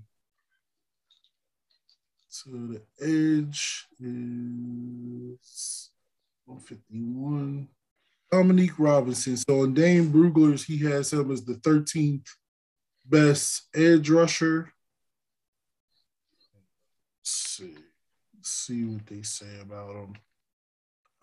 [2.27, 5.89] So the edge is
[6.45, 7.69] 151.
[8.31, 9.37] Dominique Robinson.
[9.37, 12.27] So on Dane Brugler's, he has him as the 13th
[13.05, 14.73] best edge rusher.
[17.19, 17.75] Let's see.
[18.35, 20.13] Let's see what they say about him.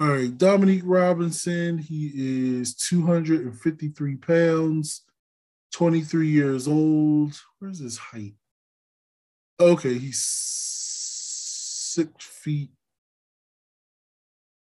[0.00, 1.78] All right, Dominique Robinson.
[1.78, 5.02] He is 253 pounds,
[5.72, 7.38] 23 years old.
[7.58, 8.34] Where's his height?
[9.60, 10.18] Okay, he's
[11.94, 12.70] six feet.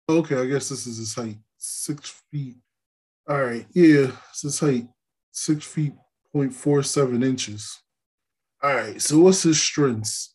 [0.08, 1.36] Okay, I guess this is his height.
[1.70, 2.56] Six feet.
[3.28, 4.88] All right, yeah, it's his height.
[5.32, 5.92] Six feet
[6.32, 7.78] point four seven inches.
[8.62, 10.34] All right, so what's his strengths?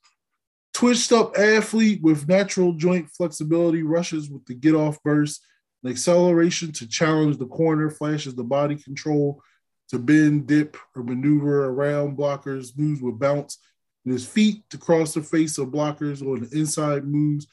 [0.75, 5.43] Twitched up athlete with natural joint flexibility, rushes with the get off burst,
[5.83, 9.41] an acceleration to challenge the corner, flashes the body control
[9.89, 13.57] to bend, dip, or maneuver around blockers, moves with bounce,
[14.05, 17.47] and his feet to cross the face of blockers on the inside moves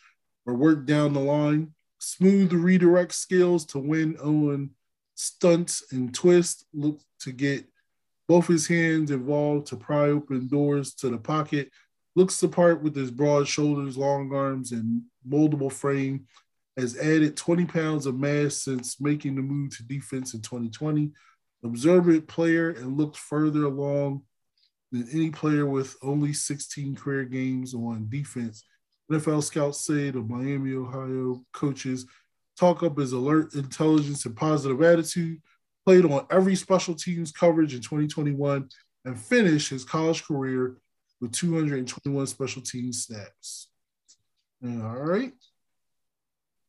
[0.45, 1.73] or work down the line.
[2.01, 4.71] Smooth redirect skills to win on
[5.15, 6.65] stunts and twist.
[6.73, 7.67] Look to get
[8.27, 11.71] both his hands involved to pry open doors to the pocket.
[12.17, 16.27] Looks the part with his broad shoulders, long arms, and moldable frame.
[16.77, 21.13] Has added 20 pounds of mass since making the move to defense in 2020.
[21.63, 24.23] Observant player and looked further along
[24.91, 28.65] than any player with only 16 career games on defense.
[29.11, 32.07] NFL scouts say the Miami, Ohio coaches
[32.57, 35.40] talk up his alert intelligence and positive attitude.
[35.87, 38.68] Played on every special teams coverage in 2021
[39.07, 40.77] and finished his college career
[41.20, 43.68] with 221 special teams snaps.
[44.62, 45.33] All right.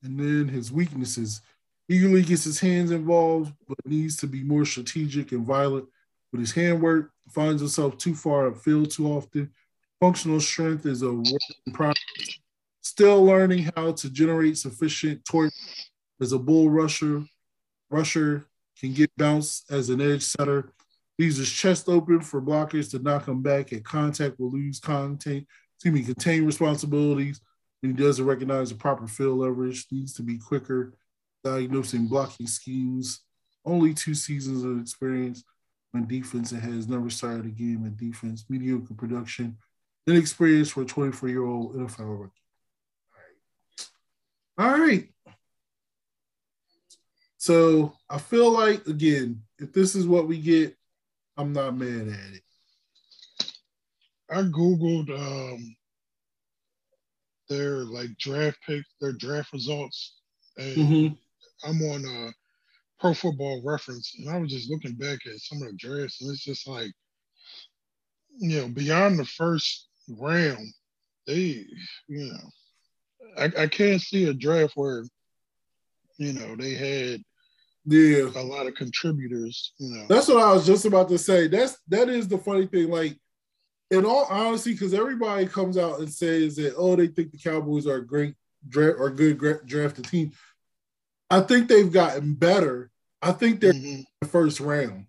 [0.02, 1.42] And then his weaknesses.
[1.90, 5.86] Eagerly gets his hands involved, but needs to be more strategic and violent
[6.32, 7.12] with his handwork.
[7.32, 9.52] Finds himself too far upfield too often.
[10.00, 11.98] Functional strength is a work in progress.
[13.02, 15.52] Still learning how to generate sufficient torque
[16.22, 17.24] as a bull rusher.
[17.90, 18.46] Rusher
[18.80, 20.72] can get bounced as an edge setter.
[21.18, 25.48] Leaves his chest open for blockers to knock him back at contact will lose contain,
[25.78, 27.42] excuse me, contain responsibilities.
[27.82, 30.94] And he doesn't recognize the proper field leverage, needs to be quicker,
[31.44, 33.22] diagnosing blocking schemes.
[33.66, 35.44] Only two seasons of experience
[35.96, 38.46] on defense and has never started a game in defense.
[38.48, 39.58] Mediocre production,
[40.06, 42.42] inexperience for a 24 year old NFL rookie.
[44.58, 45.08] All right.
[47.38, 50.78] So I feel like, again, if this is what we get,
[51.38, 52.44] I'm not mad at it.
[54.30, 55.76] I googled um,
[57.50, 60.20] their like draft picks, their draft results,
[60.58, 61.18] and Mhm.
[61.64, 62.32] I'm on uh,
[63.00, 66.30] Pro Football Reference, and I was just looking back at some of the drafts, and
[66.30, 66.92] it's just like,
[68.38, 70.74] you know, beyond the first round,
[71.28, 71.66] they,
[72.08, 72.50] you know,
[73.38, 75.04] I, I can't see a draft where,
[76.18, 77.22] you know, they had
[77.86, 78.30] Yeah.
[78.36, 80.06] a lot of contributors, you know.
[80.08, 81.48] That's what I was just about to say.
[81.48, 82.90] That's that is the funny thing.
[82.90, 83.18] Like,
[83.90, 87.88] in all honesty, because everybody comes out and says that oh they think the Cowboys
[87.88, 88.36] are a great
[88.68, 90.32] draft or good gra- drafted team.
[91.30, 94.02] I think they've gotten better, I think they're mm-hmm.
[94.20, 95.06] the first round.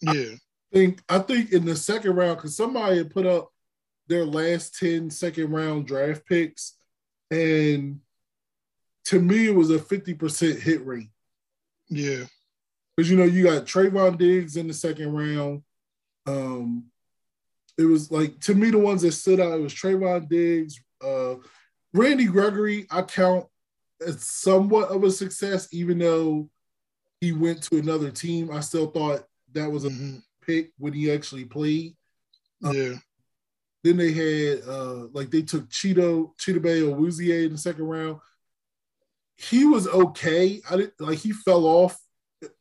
[0.00, 0.34] Yeah.
[0.72, 3.50] I think I think in the second round, because somebody had put up
[4.08, 6.75] their last 10 second round draft picks,
[7.30, 8.00] and
[9.06, 11.08] to me it was a 50% hit rate.
[11.88, 12.24] Yeah.
[12.96, 15.62] Because you know, you got Trevon Diggs in the second round.
[16.26, 16.86] Um,
[17.78, 19.58] it was like to me the ones that stood out.
[19.58, 21.34] It was Trevon Diggs, uh,
[21.92, 22.86] Randy Gregory.
[22.90, 23.46] I count
[24.04, 26.48] as somewhat of a success, even though
[27.20, 28.50] he went to another team.
[28.50, 30.18] I still thought that was a mm-hmm.
[30.44, 31.96] pick when he actually played.
[32.64, 32.94] Uh, yeah.
[33.84, 38.18] Then they had uh, like they took Cheeto Chidobe Awuzie in the second round.
[39.36, 40.60] He was okay.
[40.68, 41.96] I didn't like he fell off.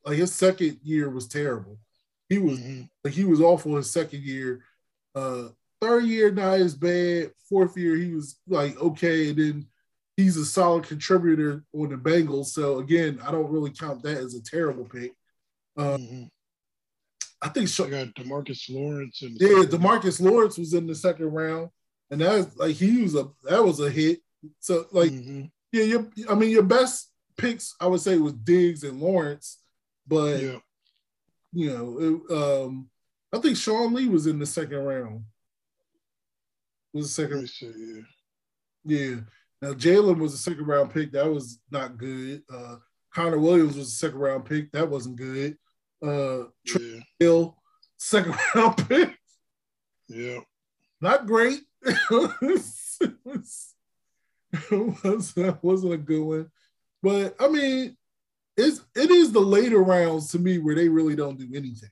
[0.06, 1.80] Like his second year was terrible.
[2.30, 2.84] He was mm-hmm.
[3.04, 4.64] like he was awful his second year.
[5.14, 5.50] Uh,
[5.82, 7.32] third year not as bad.
[7.50, 9.68] Fourth year he was like okay, and then
[10.18, 12.48] he's a solid contributor on the Bengals.
[12.48, 15.14] So again, I don't really count that as a terrible pick.
[15.78, 16.24] Um, mm-hmm.
[17.46, 17.86] I think so.
[17.86, 21.70] I got Demarcus Lawrence and yeah, Demarcus Lawrence was in the second round,
[22.10, 24.22] and that's like he was a that was a hit.
[24.60, 25.44] So like mm-hmm.
[25.72, 29.60] yeah, your, I mean your best picks I would say was Diggs and Lawrence,
[30.08, 30.58] but yeah.
[31.54, 32.90] you know it, um,
[33.32, 35.24] I think Sean Lee was in the second round.
[36.94, 37.52] Was the second?
[37.62, 38.02] yeah.
[38.86, 39.16] Yeah.
[39.62, 41.12] Now Jaylon was a second round pick.
[41.12, 42.42] That was not good.
[42.52, 42.78] Uh,
[43.14, 44.72] Connor Williams was a second round pick.
[44.72, 45.58] That wasn't good.
[46.06, 47.00] Uh, yeah.
[47.20, 47.58] Hill,
[47.98, 49.18] second round pick.
[50.08, 50.40] Yeah.
[51.02, 51.62] Not great.
[51.82, 51.98] it
[52.42, 52.98] was,
[55.34, 56.52] that wasn't a good one.
[57.02, 57.98] But I mean,
[58.58, 61.90] it's it is the later rounds to me where they really don't do anything.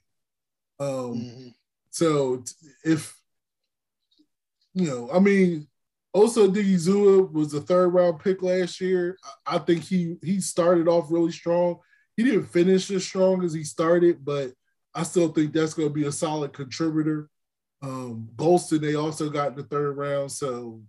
[0.80, 1.48] Um, mm-hmm.
[1.92, 2.44] so
[2.84, 3.16] if
[4.74, 5.68] you know, I mean,
[6.14, 9.18] Osa Odighizuwa was the third round pick last year.
[9.46, 11.80] I think he he started off really strong.
[12.16, 14.52] He didn't finish as strong as he started, but
[14.94, 17.30] I still think that's going to be a solid contributor.
[17.82, 20.82] Um, Golston they also got in the third round, so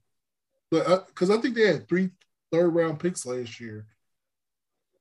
[0.71, 2.11] but because I, I think they had three
[2.53, 3.87] third round picks last year.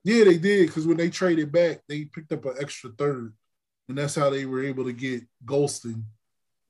[0.04, 3.34] Yeah, they did because when they traded back, they picked up an extra third,
[3.88, 6.04] and that's how they were able to get Golston.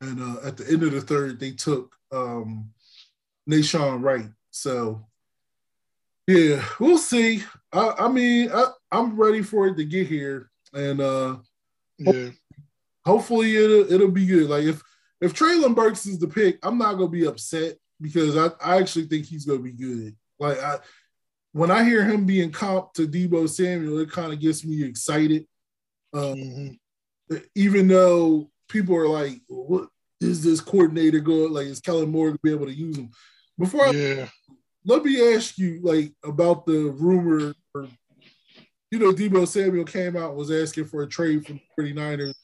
[0.02, 2.72] And uh, at the end of the third, they took um,
[3.50, 4.30] Nahshon Wright.
[4.52, 5.06] So
[6.28, 7.44] yeah, we'll see.
[7.72, 8.66] I, I mean, I,
[9.00, 11.38] am ready for it to get here, and uh,
[11.98, 12.30] yeah.
[13.06, 14.50] hopefully it'll it'll be good.
[14.50, 14.82] Like if
[15.22, 19.06] if Treylon Burks is the pick, I'm not gonna be upset because I, I actually
[19.06, 20.16] think he's gonna be good.
[20.40, 20.80] Like I
[21.54, 25.46] when I hear him being comp to Deebo Samuel, it kind of gets me excited.
[26.14, 27.38] Um, mm-hmm.
[27.56, 29.88] Even though people are like, "What
[30.20, 31.54] is this coordinator going?
[31.54, 33.12] Like, is Kellen Moore gonna be able to use him?"
[33.58, 34.28] Before I, yeah.
[34.84, 37.54] let me ask you like about the rumor.
[37.74, 37.88] Or,
[38.94, 42.36] you know, Deebo Samuel came out was asking for a trade from 49ers,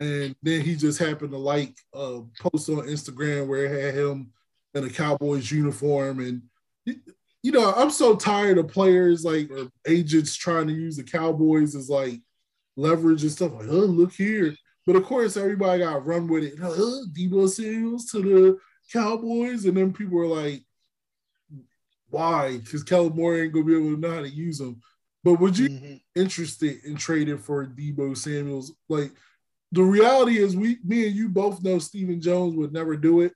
[0.00, 4.32] and then he just happened to like a post on Instagram where it had him
[4.74, 6.42] in a Cowboys uniform, and
[7.44, 11.76] you know, I'm so tired of players like or agents trying to use the Cowboys
[11.76, 12.20] as like
[12.76, 13.52] leverage and stuff.
[13.52, 14.56] Like, oh, look here.
[14.84, 16.54] But of course, everybody got run with it.
[16.60, 18.58] Oh, Deebo Samuels to the
[18.92, 20.64] Cowboys, and then people were like,
[22.10, 24.80] "Why?" Because Kellen Moore ain't gonna be able to know how to use them.
[25.24, 25.94] But would you mm-hmm.
[26.16, 28.72] interested in trading for Deebo Samuel's?
[28.88, 29.12] Like,
[29.70, 33.32] the reality is, we, me and you both know Stephen Jones would never do it.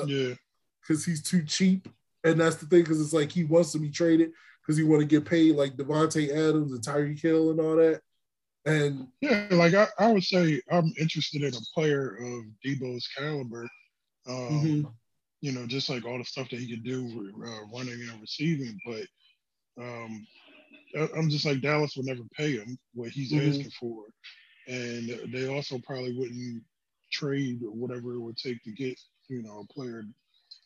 [0.00, 0.34] Uh, yeah,
[0.80, 1.88] because he's too cheap,
[2.24, 2.82] and that's the thing.
[2.82, 5.76] Because it's like he wants to be traded because he want to get paid like
[5.76, 8.00] Davante Adams and Tyreek Hill and all that.
[8.64, 13.68] And yeah, like I, I would say, I'm interested in a player of Deebo's caliber
[14.26, 14.88] um, mm-hmm.
[15.40, 18.78] You know, just like all the stuff that he could do uh, running and receiving.
[18.86, 20.24] But um,
[20.94, 23.48] I'm just like Dallas would never pay him what he's mm-hmm.
[23.48, 24.04] asking for,
[24.68, 26.62] and they also probably wouldn't
[27.10, 30.04] trade or whatever it would take to get you know a player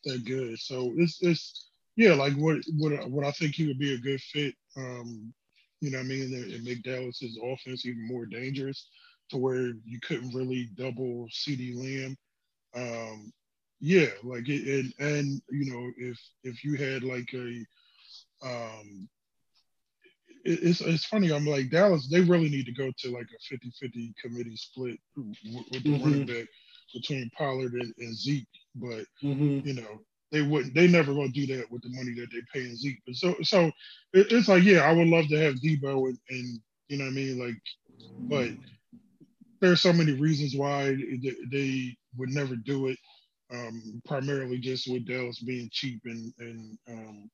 [0.05, 0.59] that good.
[0.59, 4.21] So it's it's yeah, like what what what I think he would be a good
[4.21, 4.55] fit.
[4.77, 5.33] Um,
[5.81, 8.89] you know, I mean, and make Dallas's offense even more dangerous
[9.31, 12.17] to where you couldn't really double CeeDee Lamb.
[12.75, 13.33] Um,
[13.81, 17.65] yeah like it, and and you know if if you had like a
[18.43, 19.09] um
[20.47, 23.73] it's it's funny i'm like dallas they really need to go to like a 50
[23.81, 25.37] 50 committee split with,
[25.73, 26.05] with the mm-hmm.
[26.05, 26.47] running back
[26.95, 29.67] between pollard and, and zeke but mm-hmm.
[29.67, 30.01] you know
[30.33, 33.01] they wouldn't they never gonna do that with the money that they pay in zeke
[33.07, 33.67] but so so
[34.13, 37.11] it, it's like yeah i would love to have Deebo and, and you know what
[37.11, 37.57] i mean like
[38.29, 38.51] but
[39.61, 42.99] there's so many reasons why they, they would never do it
[43.53, 47.31] um, primarily just with Dallas being cheap and and um,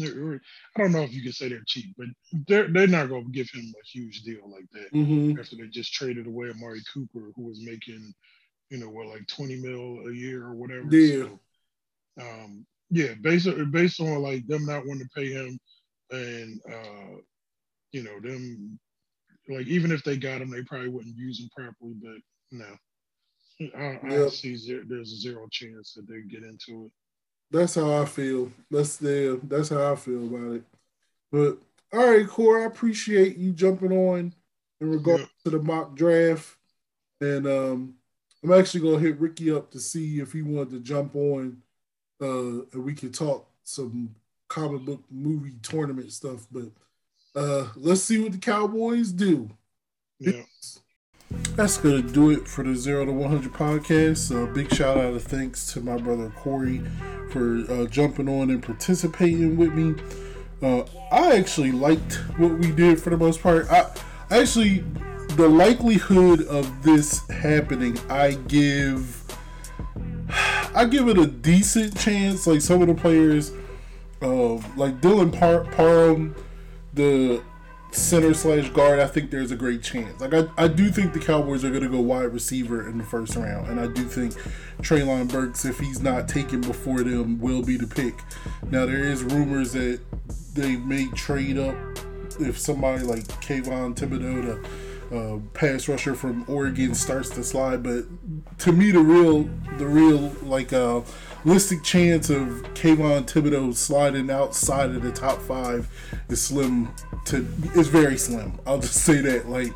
[0.00, 0.40] they're,
[0.76, 2.08] I don't know if you can say they're cheap, but
[2.48, 5.38] they're they're not going to give him a huge deal like that Mhm.
[5.38, 8.14] after they just traded away Amari Cooper, who was making,
[8.70, 10.88] you know, what like twenty mil a year or whatever.
[10.90, 11.24] Yeah.
[11.24, 11.40] So,
[12.20, 15.58] um, yeah, based on, based on like them not wanting to pay him,
[16.10, 17.20] and uh,
[17.92, 18.78] you know them,
[19.48, 21.94] like even if they got him, they probably wouldn't use him properly.
[22.02, 22.20] But
[22.50, 22.76] no,
[23.76, 24.30] I, I Yep.
[24.30, 26.92] see zero, there's a zero chance that they get into it.
[27.50, 28.52] That's how I feel.
[28.70, 30.62] That's the that's how I feel about it.
[31.32, 31.58] But
[31.92, 34.32] all right, Core, I appreciate you jumping on
[34.80, 36.56] in regards to the mock draft.
[37.20, 37.94] And um
[38.42, 41.60] I'm actually gonna hit Ricky up to see if he wanted to jump on
[42.22, 44.14] uh and we could talk some
[44.48, 46.46] comic book movie tournament stuff.
[46.52, 46.70] But
[47.34, 49.50] uh let's see what the Cowboys do.
[50.20, 50.42] Yeah.
[51.54, 54.34] That's gonna do it for the Zero to One Hundred podcast.
[54.34, 56.82] Uh, big shout out of thanks to my brother Cory
[57.30, 59.94] for uh, jumping on and participating with me.
[60.62, 63.70] Uh, I actually liked what we did for the most part.
[63.70, 63.90] I
[64.30, 64.84] actually
[65.36, 69.24] the likelihood of this happening, I give
[70.74, 72.46] I give it a decent chance.
[72.46, 73.52] Like some of the players,
[74.22, 76.34] uh, like Dylan Par- Parham,
[76.94, 77.42] the
[77.92, 80.20] center slash guard, I think there's a great chance.
[80.20, 83.36] Like I, I do think the Cowboys are to go wide receiver in the first
[83.36, 84.34] round, and I do think
[84.82, 88.14] Treylon Burks, if he's not taken before them, will be the pick.
[88.70, 90.00] Now there is rumors that
[90.54, 91.76] they may trade up
[92.38, 94.68] if somebody like Kayvon Thibodeaux, the
[95.12, 97.82] uh, pass rusher from Oregon, starts to slide.
[97.82, 98.04] But
[98.58, 99.44] to me, the real,
[99.78, 101.02] the real like uh,
[101.44, 105.88] realistic chance of Kayvon Thibodeaux sliding outside of the top five
[106.28, 106.94] is slim.
[107.26, 108.58] To is very slim.
[108.66, 109.48] I'll just say that.
[109.48, 109.72] Like,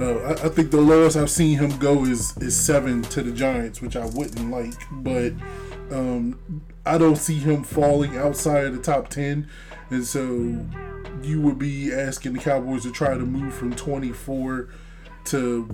[0.00, 3.32] uh, I, I think the lowest I've seen him go is is seven to the
[3.32, 4.74] Giants, which I wouldn't like.
[4.90, 5.32] But
[5.90, 9.48] um, I don't see him falling outside of the top ten,
[9.90, 10.64] and so
[11.22, 14.68] you would be asking the Cowboys to try to move from 24
[15.24, 15.68] to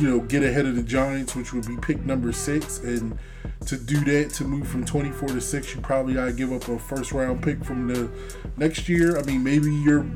[0.00, 3.18] you know get ahead of the Giants, which would be pick number six, and
[3.66, 6.78] to do that to move from 24 to six, you probably gotta give up a
[6.78, 8.10] first round pick from the
[8.56, 9.18] next year.
[9.18, 10.06] I mean, maybe you're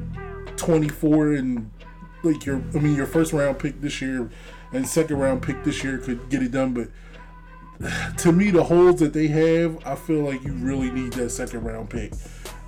[0.57, 1.71] 24 and
[2.23, 4.31] like your I mean your first round pick this year
[4.73, 6.89] and second round pick this year could get it done, but
[8.19, 11.65] to me the holes that they have, I feel like you really need that second
[11.65, 12.13] round pick.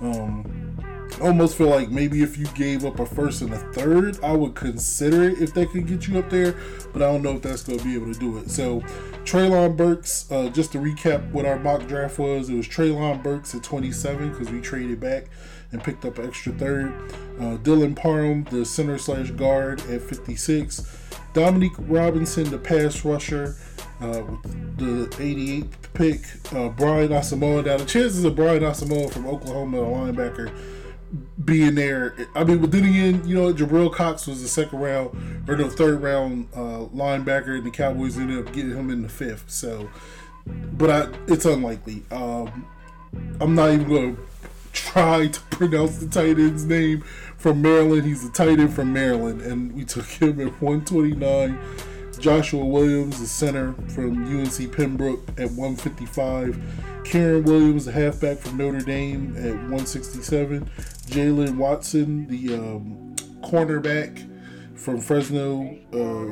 [0.01, 0.79] Um,
[1.21, 4.55] almost feel like maybe if you gave up a first and a third, I would
[4.55, 6.55] consider it if they could get you up there,
[6.93, 8.49] but I don't know if that's going to be able to do it.
[8.49, 8.81] So,
[9.23, 13.53] Treylon Burks, uh, just to recap what our mock draft was, it was Treylon Burks
[13.53, 15.25] at 27 because we traded back
[15.71, 16.91] and picked up an extra third.
[17.39, 20.97] Uh, Dylan Parham, the center slash guard, at 56.
[21.33, 23.55] Dominique Robinson, the pass rusher,
[24.01, 24.23] uh,
[24.77, 26.21] the 88th pick.
[26.53, 27.65] Uh, Brian Asamoah.
[27.65, 30.51] Now, the chances of Brian Asamoah from Oklahoma, a linebacker,
[31.43, 32.15] being there.
[32.35, 35.69] I mean, but then again, you know, Jabril Cox was the second round or the
[35.69, 39.49] third round uh, linebacker, and the Cowboys ended up getting him in the fifth.
[39.49, 39.89] So,
[40.45, 42.03] but I, it's unlikely.
[42.11, 42.67] Um,
[43.41, 44.21] I'm not even going to
[44.73, 47.01] try to pronounce the tight end's name
[47.37, 48.05] from Maryland.
[48.05, 51.59] He's a tight end from Maryland, and we took him at 129.
[52.19, 56.55] Joshua Williams, the center from UNC Pembroke at 155.
[57.03, 60.69] Kyren Williams, the halfback from Notre Dame at 167.
[61.07, 64.27] Jaylen Watson, the um, cornerback
[64.75, 66.31] from Fresno uh,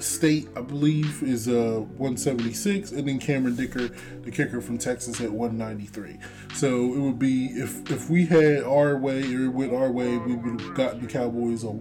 [0.00, 2.90] State, I believe, is uh, 176.
[2.92, 3.88] And then Cameron Dicker,
[4.22, 6.18] the kicker from Texas, at 193.
[6.54, 10.34] So it would be, if, if we had our way or went our way, we
[10.34, 11.78] would have gotten the Cowboys a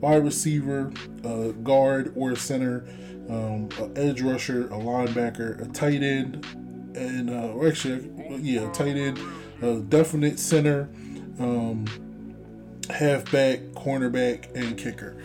[0.00, 0.92] wide receiver,
[1.24, 2.86] a guard or a center,
[3.28, 6.44] um, an edge rusher, a linebacker, a tight end,
[6.94, 9.18] and uh, actually, yeah, tight end,
[9.62, 10.88] a definite center,
[11.38, 11.84] um,
[12.90, 15.16] halfback, cornerback, and kicker.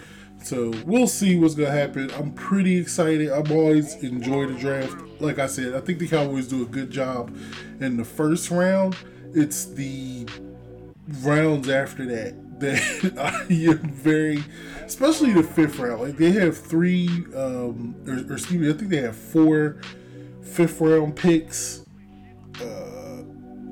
[0.43, 2.09] So we'll see what's gonna happen.
[2.11, 3.31] I'm pretty excited.
[3.31, 4.95] I've always enjoyed the draft.
[5.19, 7.35] Like I said, I think the Cowboys do a good job
[7.79, 8.95] in the first round.
[9.33, 10.27] It's the
[11.21, 13.17] rounds after that that
[13.49, 14.43] I am very,
[14.85, 16.01] especially the fifth round.
[16.01, 19.77] Like they have three, um, or, or excuse me, I think they have four
[20.41, 21.85] fifth round picks.
[22.61, 23.23] Uh,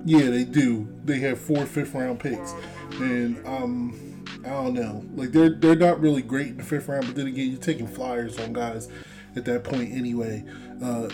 [0.05, 0.87] yeah, they do.
[1.05, 2.53] They have four fifth round picks,
[2.99, 5.05] and um, I don't know.
[5.15, 7.87] Like they're they're not really great in the fifth round, but then again, you're taking
[7.87, 8.89] flyers on guys
[9.35, 10.43] at that point anyway.
[10.83, 11.09] Uh,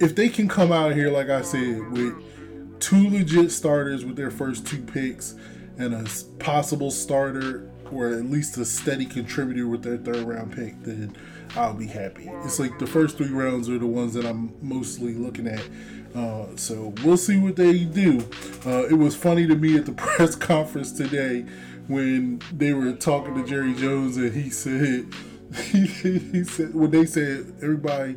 [0.00, 4.30] if they can come out here, like I said, with two legit starters with their
[4.30, 5.36] first two picks
[5.78, 6.08] and a
[6.38, 11.14] possible starter or at least a steady contributor with their third round pick, then
[11.56, 12.30] I'll be happy.
[12.44, 15.62] It's like the first three rounds are the ones that I'm mostly looking at
[16.14, 18.20] Uh, so we'll see what they do.
[18.66, 21.46] Uh, it was funny to me at the press conference today
[21.88, 25.06] when they were talking to Jerry Jones and he said
[25.54, 28.16] he, said when they said everybody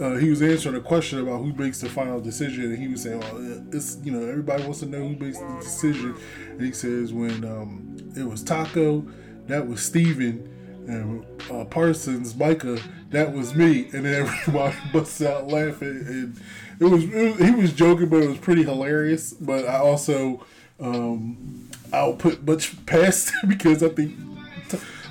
[0.00, 3.02] uh, he was answering a question about who makes the final decision, and he was
[3.02, 6.14] saying, well, "It's you know everybody wants to know who makes the decision."
[6.50, 9.06] And he says, "When um, it was Taco,
[9.46, 10.48] that was Stephen,
[10.86, 12.78] and uh, Parsons, Micah,
[13.10, 16.40] that was me." And then everybody busts out laughing, and
[16.80, 19.32] it was, it was he was joking, but it was pretty hilarious.
[19.32, 20.44] But I also
[20.80, 24.14] um, I'll put much past because I think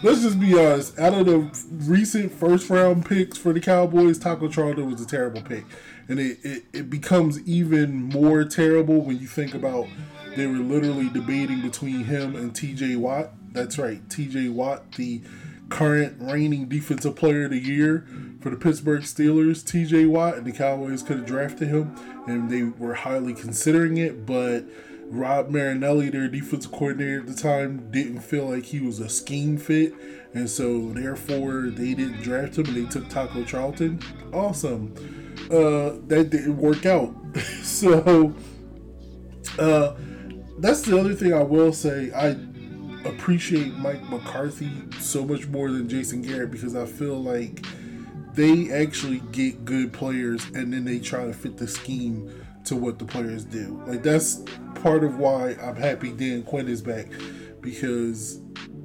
[0.03, 0.97] let's just be honest.
[0.99, 5.41] Out of the recent first round picks for the Cowboys, Taco Charlton was a terrible
[5.41, 5.65] pick.
[6.07, 9.87] And it, it, it becomes even more terrible when you think about
[10.35, 13.31] they were literally debating between him and TJ Watt.
[13.53, 15.21] That's right, TJ Watt, the
[15.69, 18.07] current reigning defensive player of the year
[18.39, 21.95] for the Pittsburgh Steelers, TJ Watt, and the Cowboys could have drafted him,
[22.27, 24.63] and they were highly considering it, but
[25.09, 29.57] Rod Marinelli, their defensive coordinator at the time, didn't feel like he was a scheme
[29.57, 29.93] fit,
[30.33, 33.99] and so therefore they didn't draft him and they took Taco Charlton.
[34.33, 34.93] Awesome.
[35.49, 37.15] Uh, that didn't work out.
[37.63, 38.33] so
[39.59, 39.93] uh,
[40.59, 42.11] that's the other thing I will say.
[42.11, 42.35] I
[43.07, 47.65] appreciate Mike McCarthy so much more than Jason Garrett because I feel like
[48.33, 52.31] they actually get good players and then they try to fit the scheme
[52.67, 53.81] to what the players do.
[53.87, 54.43] Like that's
[54.75, 57.07] part of why I'm happy Dan Quinn is back
[57.61, 58.39] because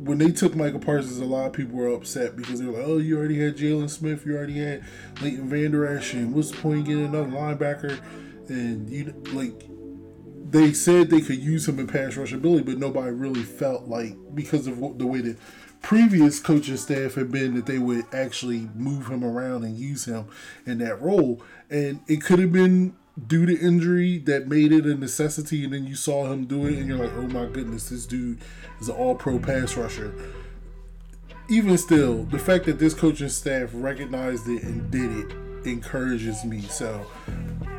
[0.04, 2.86] when they took Micah Parsons, a lot of people were upset because they were like,
[2.86, 4.84] "Oh, you already had Jaylon Smith, you already had
[5.20, 8.00] Leighton Vander Esch, and what's the point in getting another linebacker?"
[8.48, 9.62] And you like
[10.50, 14.16] they said they could use him in pass rush ability, but nobody really felt like
[14.34, 15.38] because of the way that
[15.80, 20.26] previous coaching staff had been that they would actually move him around and use him
[20.66, 21.42] in that role.
[21.70, 25.86] And it could have been due to injury that made it a necessity, and then
[25.86, 28.38] you saw him do it, and you're like, oh my goodness, this dude
[28.80, 30.14] is an all pro pass rusher.
[31.48, 35.36] Even still, the fact that this coaching staff recognized it and did it
[35.66, 36.62] encourages me.
[36.62, 37.06] So,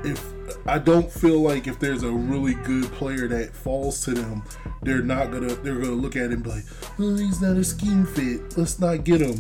[0.04, 0.24] if
[0.68, 4.44] I don't feel like if there's a really good player that falls to them,
[4.82, 6.66] they're not gonna they're gonna look at him and be like,
[6.98, 8.58] he's not a scheme fit.
[8.58, 9.40] Let's not get him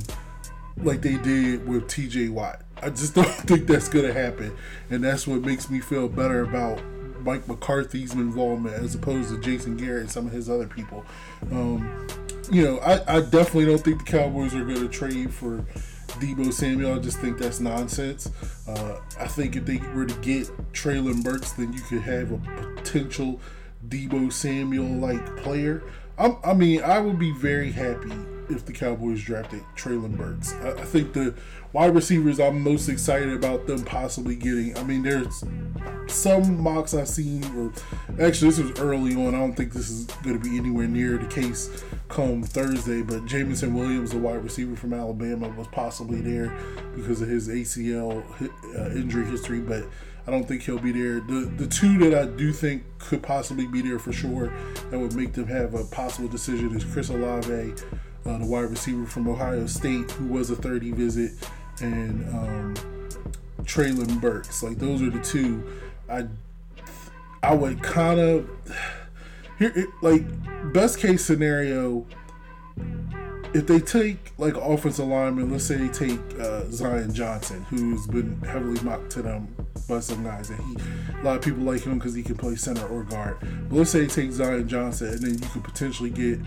[0.77, 2.62] like they did with TJ Watt.
[2.83, 4.55] I just don't think that's going to happen.
[4.89, 6.81] And that's what makes me feel better about
[7.21, 11.05] Mike McCarthy's involvement as opposed to Jason Garrett and some of his other people.
[11.51, 12.07] Um,
[12.51, 15.65] you know, I, I definitely don't think the Cowboys are going to trade for
[16.19, 16.95] Deebo Samuel.
[16.95, 18.29] I just think that's nonsense.
[18.67, 22.37] Uh, I think if they were to get Treylon Burks, then you could have a
[22.75, 23.39] potential
[23.87, 25.83] Deebo Samuel like player.
[26.17, 28.13] I'm, i mean, I would be very happy
[28.49, 30.53] if the Cowboys drafted Treylon Burks.
[30.53, 31.33] I, I, think the
[31.73, 34.77] wide receivers I'm most excited about them possibly getting.
[34.77, 35.43] I mean, there's
[36.07, 37.73] some mocks I've seen, or
[38.23, 39.33] actually, this was early on.
[39.33, 43.25] I don't think this is going to be anywhere near the case come Thursday, but
[43.25, 46.55] Jameson Williams, the wide receiver from Alabama, was possibly there
[46.95, 48.23] because of his ACL
[48.77, 49.83] uh, injury history, but
[50.27, 51.19] I don't think he'll be there.
[51.21, 54.53] The the two that I do think could possibly be there for sure
[54.91, 57.73] that would make them have a possible decision is Chris Olave
[58.25, 61.33] uh, the wide receiver from Ohio State, who was a 30 visit,
[61.81, 62.73] and um,
[63.63, 64.63] Treylon Burks.
[64.63, 65.63] Like those are the two.
[66.09, 66.27] I
[67.41, 68.49] I would kind of
[69.59, 70.23] here like
[70.73, 72.05] best case scenario.
[73.53, 78.41] If they take like offensive lineman, let's say they take uh, Zion Johnson, who's been
[78.41, 79.55] heavily mocked to them
[79.87, 80.75] by some guys, and he
[81.19, 83.37] a lot of people like him because he can play center or guard.
[83.69, 86.39] But let's say they take Zion Johnson, and then you could potentially get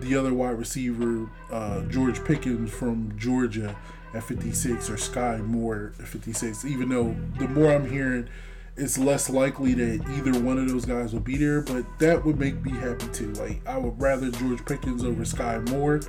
[0.00, 3.74] the other wide receiver, uh, George Pickens from Georgia
[4.14, 8.28] at 56 or Skyy Moore at 56, even though the more I'm hearing,
[8.76, 12.38] it's less likely that either one of those guys will be there, but that would
[12.38, 13.32] make me happy too.
[13.34, 16.00] Like, I would rather George Pickens over Skyy Moore,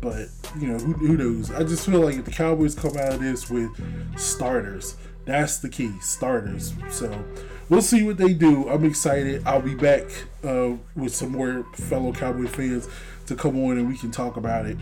[0.00, 0.28] but,
[0.58, 1.50] you know, who, who knows?
[1.50, 3.70] I just feel like if the Cowboys come out of this with
[4.18, 6.74] starters, that's the key starters.
[6.90, 7.24] So,
[7.68, 8.68] we'll see what they do.
[8.68, 9.42] I'm excited.
[9.46, 10.04] I'll be back
[10.42, 12.88] uh, with some more fellow Cowboy fans
[13.26, 14.78] to come on and we can talk about it.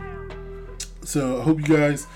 [1.06, 2.08] So I hope you guys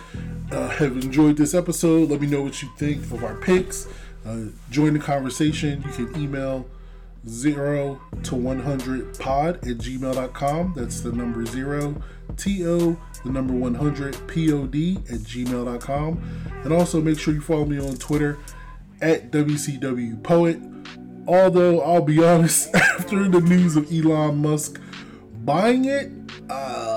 [0.50, 2.10] uh, have enjoyed this episode.
[2.10, 3.86] Let me know what you think of our picks.
[4.26, 5.84] Uh, join the conversation.
[5.86, 6.66] You can email
[7.28, 10.74] 0 to 100 pod at gmail.com.
[10.76, 12.02] That's the number 0
[12.36, 16.22] to the number 100 pod at gmail.com.
[16.64, 18.38] And also make sure you follow me on Twitter
[19.00, 20.60] at WCW Poet.
[21.28, 24.80] Although I'll be honest, after the news of Elon Musk
[25.44, 26.10] buying it,
[26.48, 26.89] uh,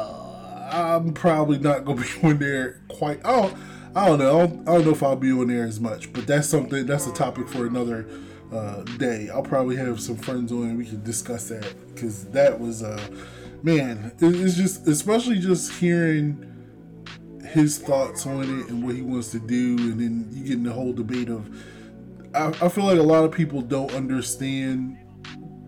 [0.74, 3.24] I'm probably not gonna be on there quite.
[3.24, 3.56] Don't,
[3.96, 4.40] I don't know.
[4.40, 6.86] I don't, I don't, know if I'll be on there as much, but that's something.
[6.86, 8.08] That's a topic for another
[8.52, 9.30] uh, day.
[9.30, 13.08] I'll probably have some friends on and we can discuss that because that was, uh,
[13.62, 16.50] man, it, it's just, especially just hearing
[17.46, 20.64] his thoughts on it and what he wants to do, and then you get in
[20.64, 21.50] the whole debate of.
[22.34, 24.98] I, I feel like a lot of people don't understand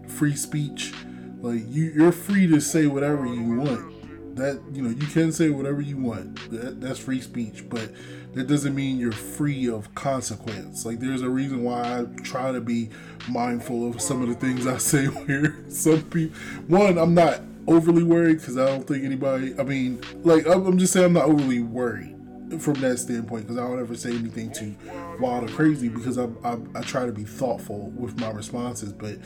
[0.07, 0.93] free speech.
[1.41, 3.94] Like you, you're free to say whatever you want.
[4.35, 6.51] That you know, you can say whatever you want.
[6.51, 7.91] That, that's free speech, but
[8.33, 10.85] that doesn't mean you're free of consequence.
[10.85, 12.89] Like there's a reason why I try to be
[13.29, 15.05] mindful of some of the things I say.
[15.25, 19.57] Where some people, one, I'm not overly worried because I don't think anybody.
[19.57, 22.15] I mean, like I'm, I'm just saying I'm not overly worried
[22.59, 24.75] from that standpoint because I don't ever say anything too
[25.19, 28.93] wild or crazy because I, I, I try to be thoughtful with my responses.
[28.93, 29.17] But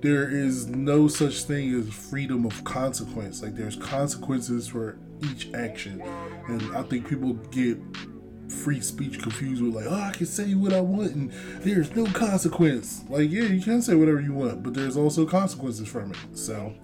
[0.00, 3.42] there is no such thing as freedom of consequence.
[3.42, 6.02] Like there's consequences for each action,
[6.48, 7.78] and I think people get
[8.48, 12.06] free speech confused with like, oh, I can say what I want and there's no
[12.06, 13.04] consequence.
[13.08, 16.18] Like, yeah, you can say whatever you want, but there's also consequences from it.
[16.34, 16.74] So,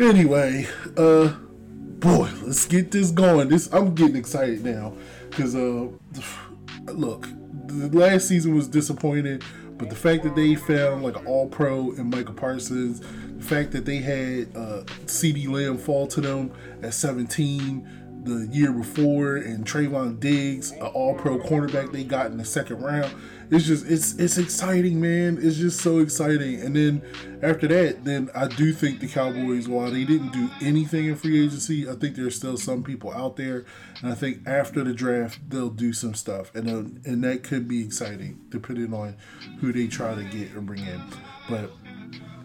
[0.00, 0.66] anyway,
[0.96, 1.28] uh,
[2.02, 3.48] boy, let's get this going.
[3.48, 4.94] This I'm getting excited now
[5.30, 5.88] because uh,
[6.92, 7.28] look,
[7.66, 9.40] the last season was disappointing,
[9.78, 13.72] but the fact that they found like an All Pro and Micah Parsons, the fact
[13.72, 16.52] that they had uh, CeeDee Lamb fall to them
[16.82, 17.88] at 17
[18.24, 22.80] the year before, and Trevon Diggs, an All Pro cornerback they got in the second
[22.82, 23.12] round.
[23.50, 25.38] It's just it's it's exciting, man.
[25.40, 26.62] It's just so exciting.
[26.62, 27.02] And then
[27.42, 31.44] after that, then I do think the Cowboys, while they didn't do anything in free
[31.44, 33.66] agency, I think there's still some people out there,
[34.02, 37.68] and I think after the draft they'll do some stuff, and uh, and that could
[37.68, 39.16] be exciting depending on
[39.60, 41.02] who they try to get or bring in.
[41.48, 41.72] But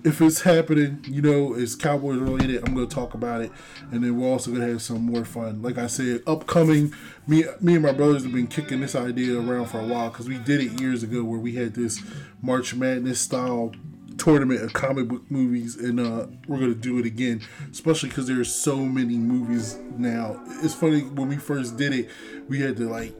[0.07, 3.51] if it's happening, you know, it's Cowboys related, I'm going to talk about it,
[3.91, 5.61] and then we're also going to have some more fun.
[5.61, 6.93] Like I said, upcoming,
[7.27, 10.29] me, me and my brothers have been kicking this idea around for a while because
[10.29, 12.01] we did it years ago where we had this
[12.41, 13.73] March Madness style
[14.17, 18.53] tournament of comic book movies, and uh, we're to do it again, especially because there's
[18.53, 20.41] so many movies now.
[20.63, 22.09] It's funny when we first did it,
[22.47, 23.13] we had to like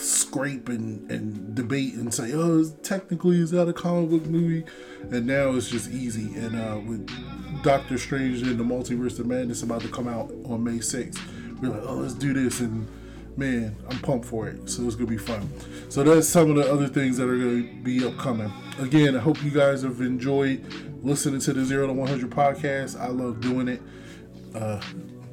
[0.00, 4.64] scrape and, and debate and say, oh, technically, is that a comic book movie?
[5.10, 6.34] And now it's just easy.
[6.38, 7.08] And uh, with
[7.62, 11.18] Doctor Strange and the Multiverse of Madness about to come out on May 6th,
[11.60, 12.60] we're like, oh, let's do this.
[12.60, 12.88] And
[13.36, 14.68] man, I'm pumped for it.
[14.68, 15.50] So it's to be fun.
[15.88, 18.52] So that's some of the other things that are to be upcoming.
[18.78, 20.64] Again, I hope you guys have enjoyed
[21.02, 22.98] listening to the Zero to 100 podcast.
[22.98, 23.82] I love doing it.
[24.54, 24.80] Uh,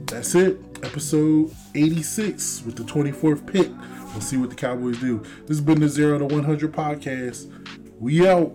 [0.05, 0.59] that's it.
[0.83, 3.69] Episode 86 with the 24th pick.
[4.17, 5.19] We'll see what the Cowboys do.
[5.41, 7.51] This has been the Zero to 100 podcast.
[7.99, 8.51] We out.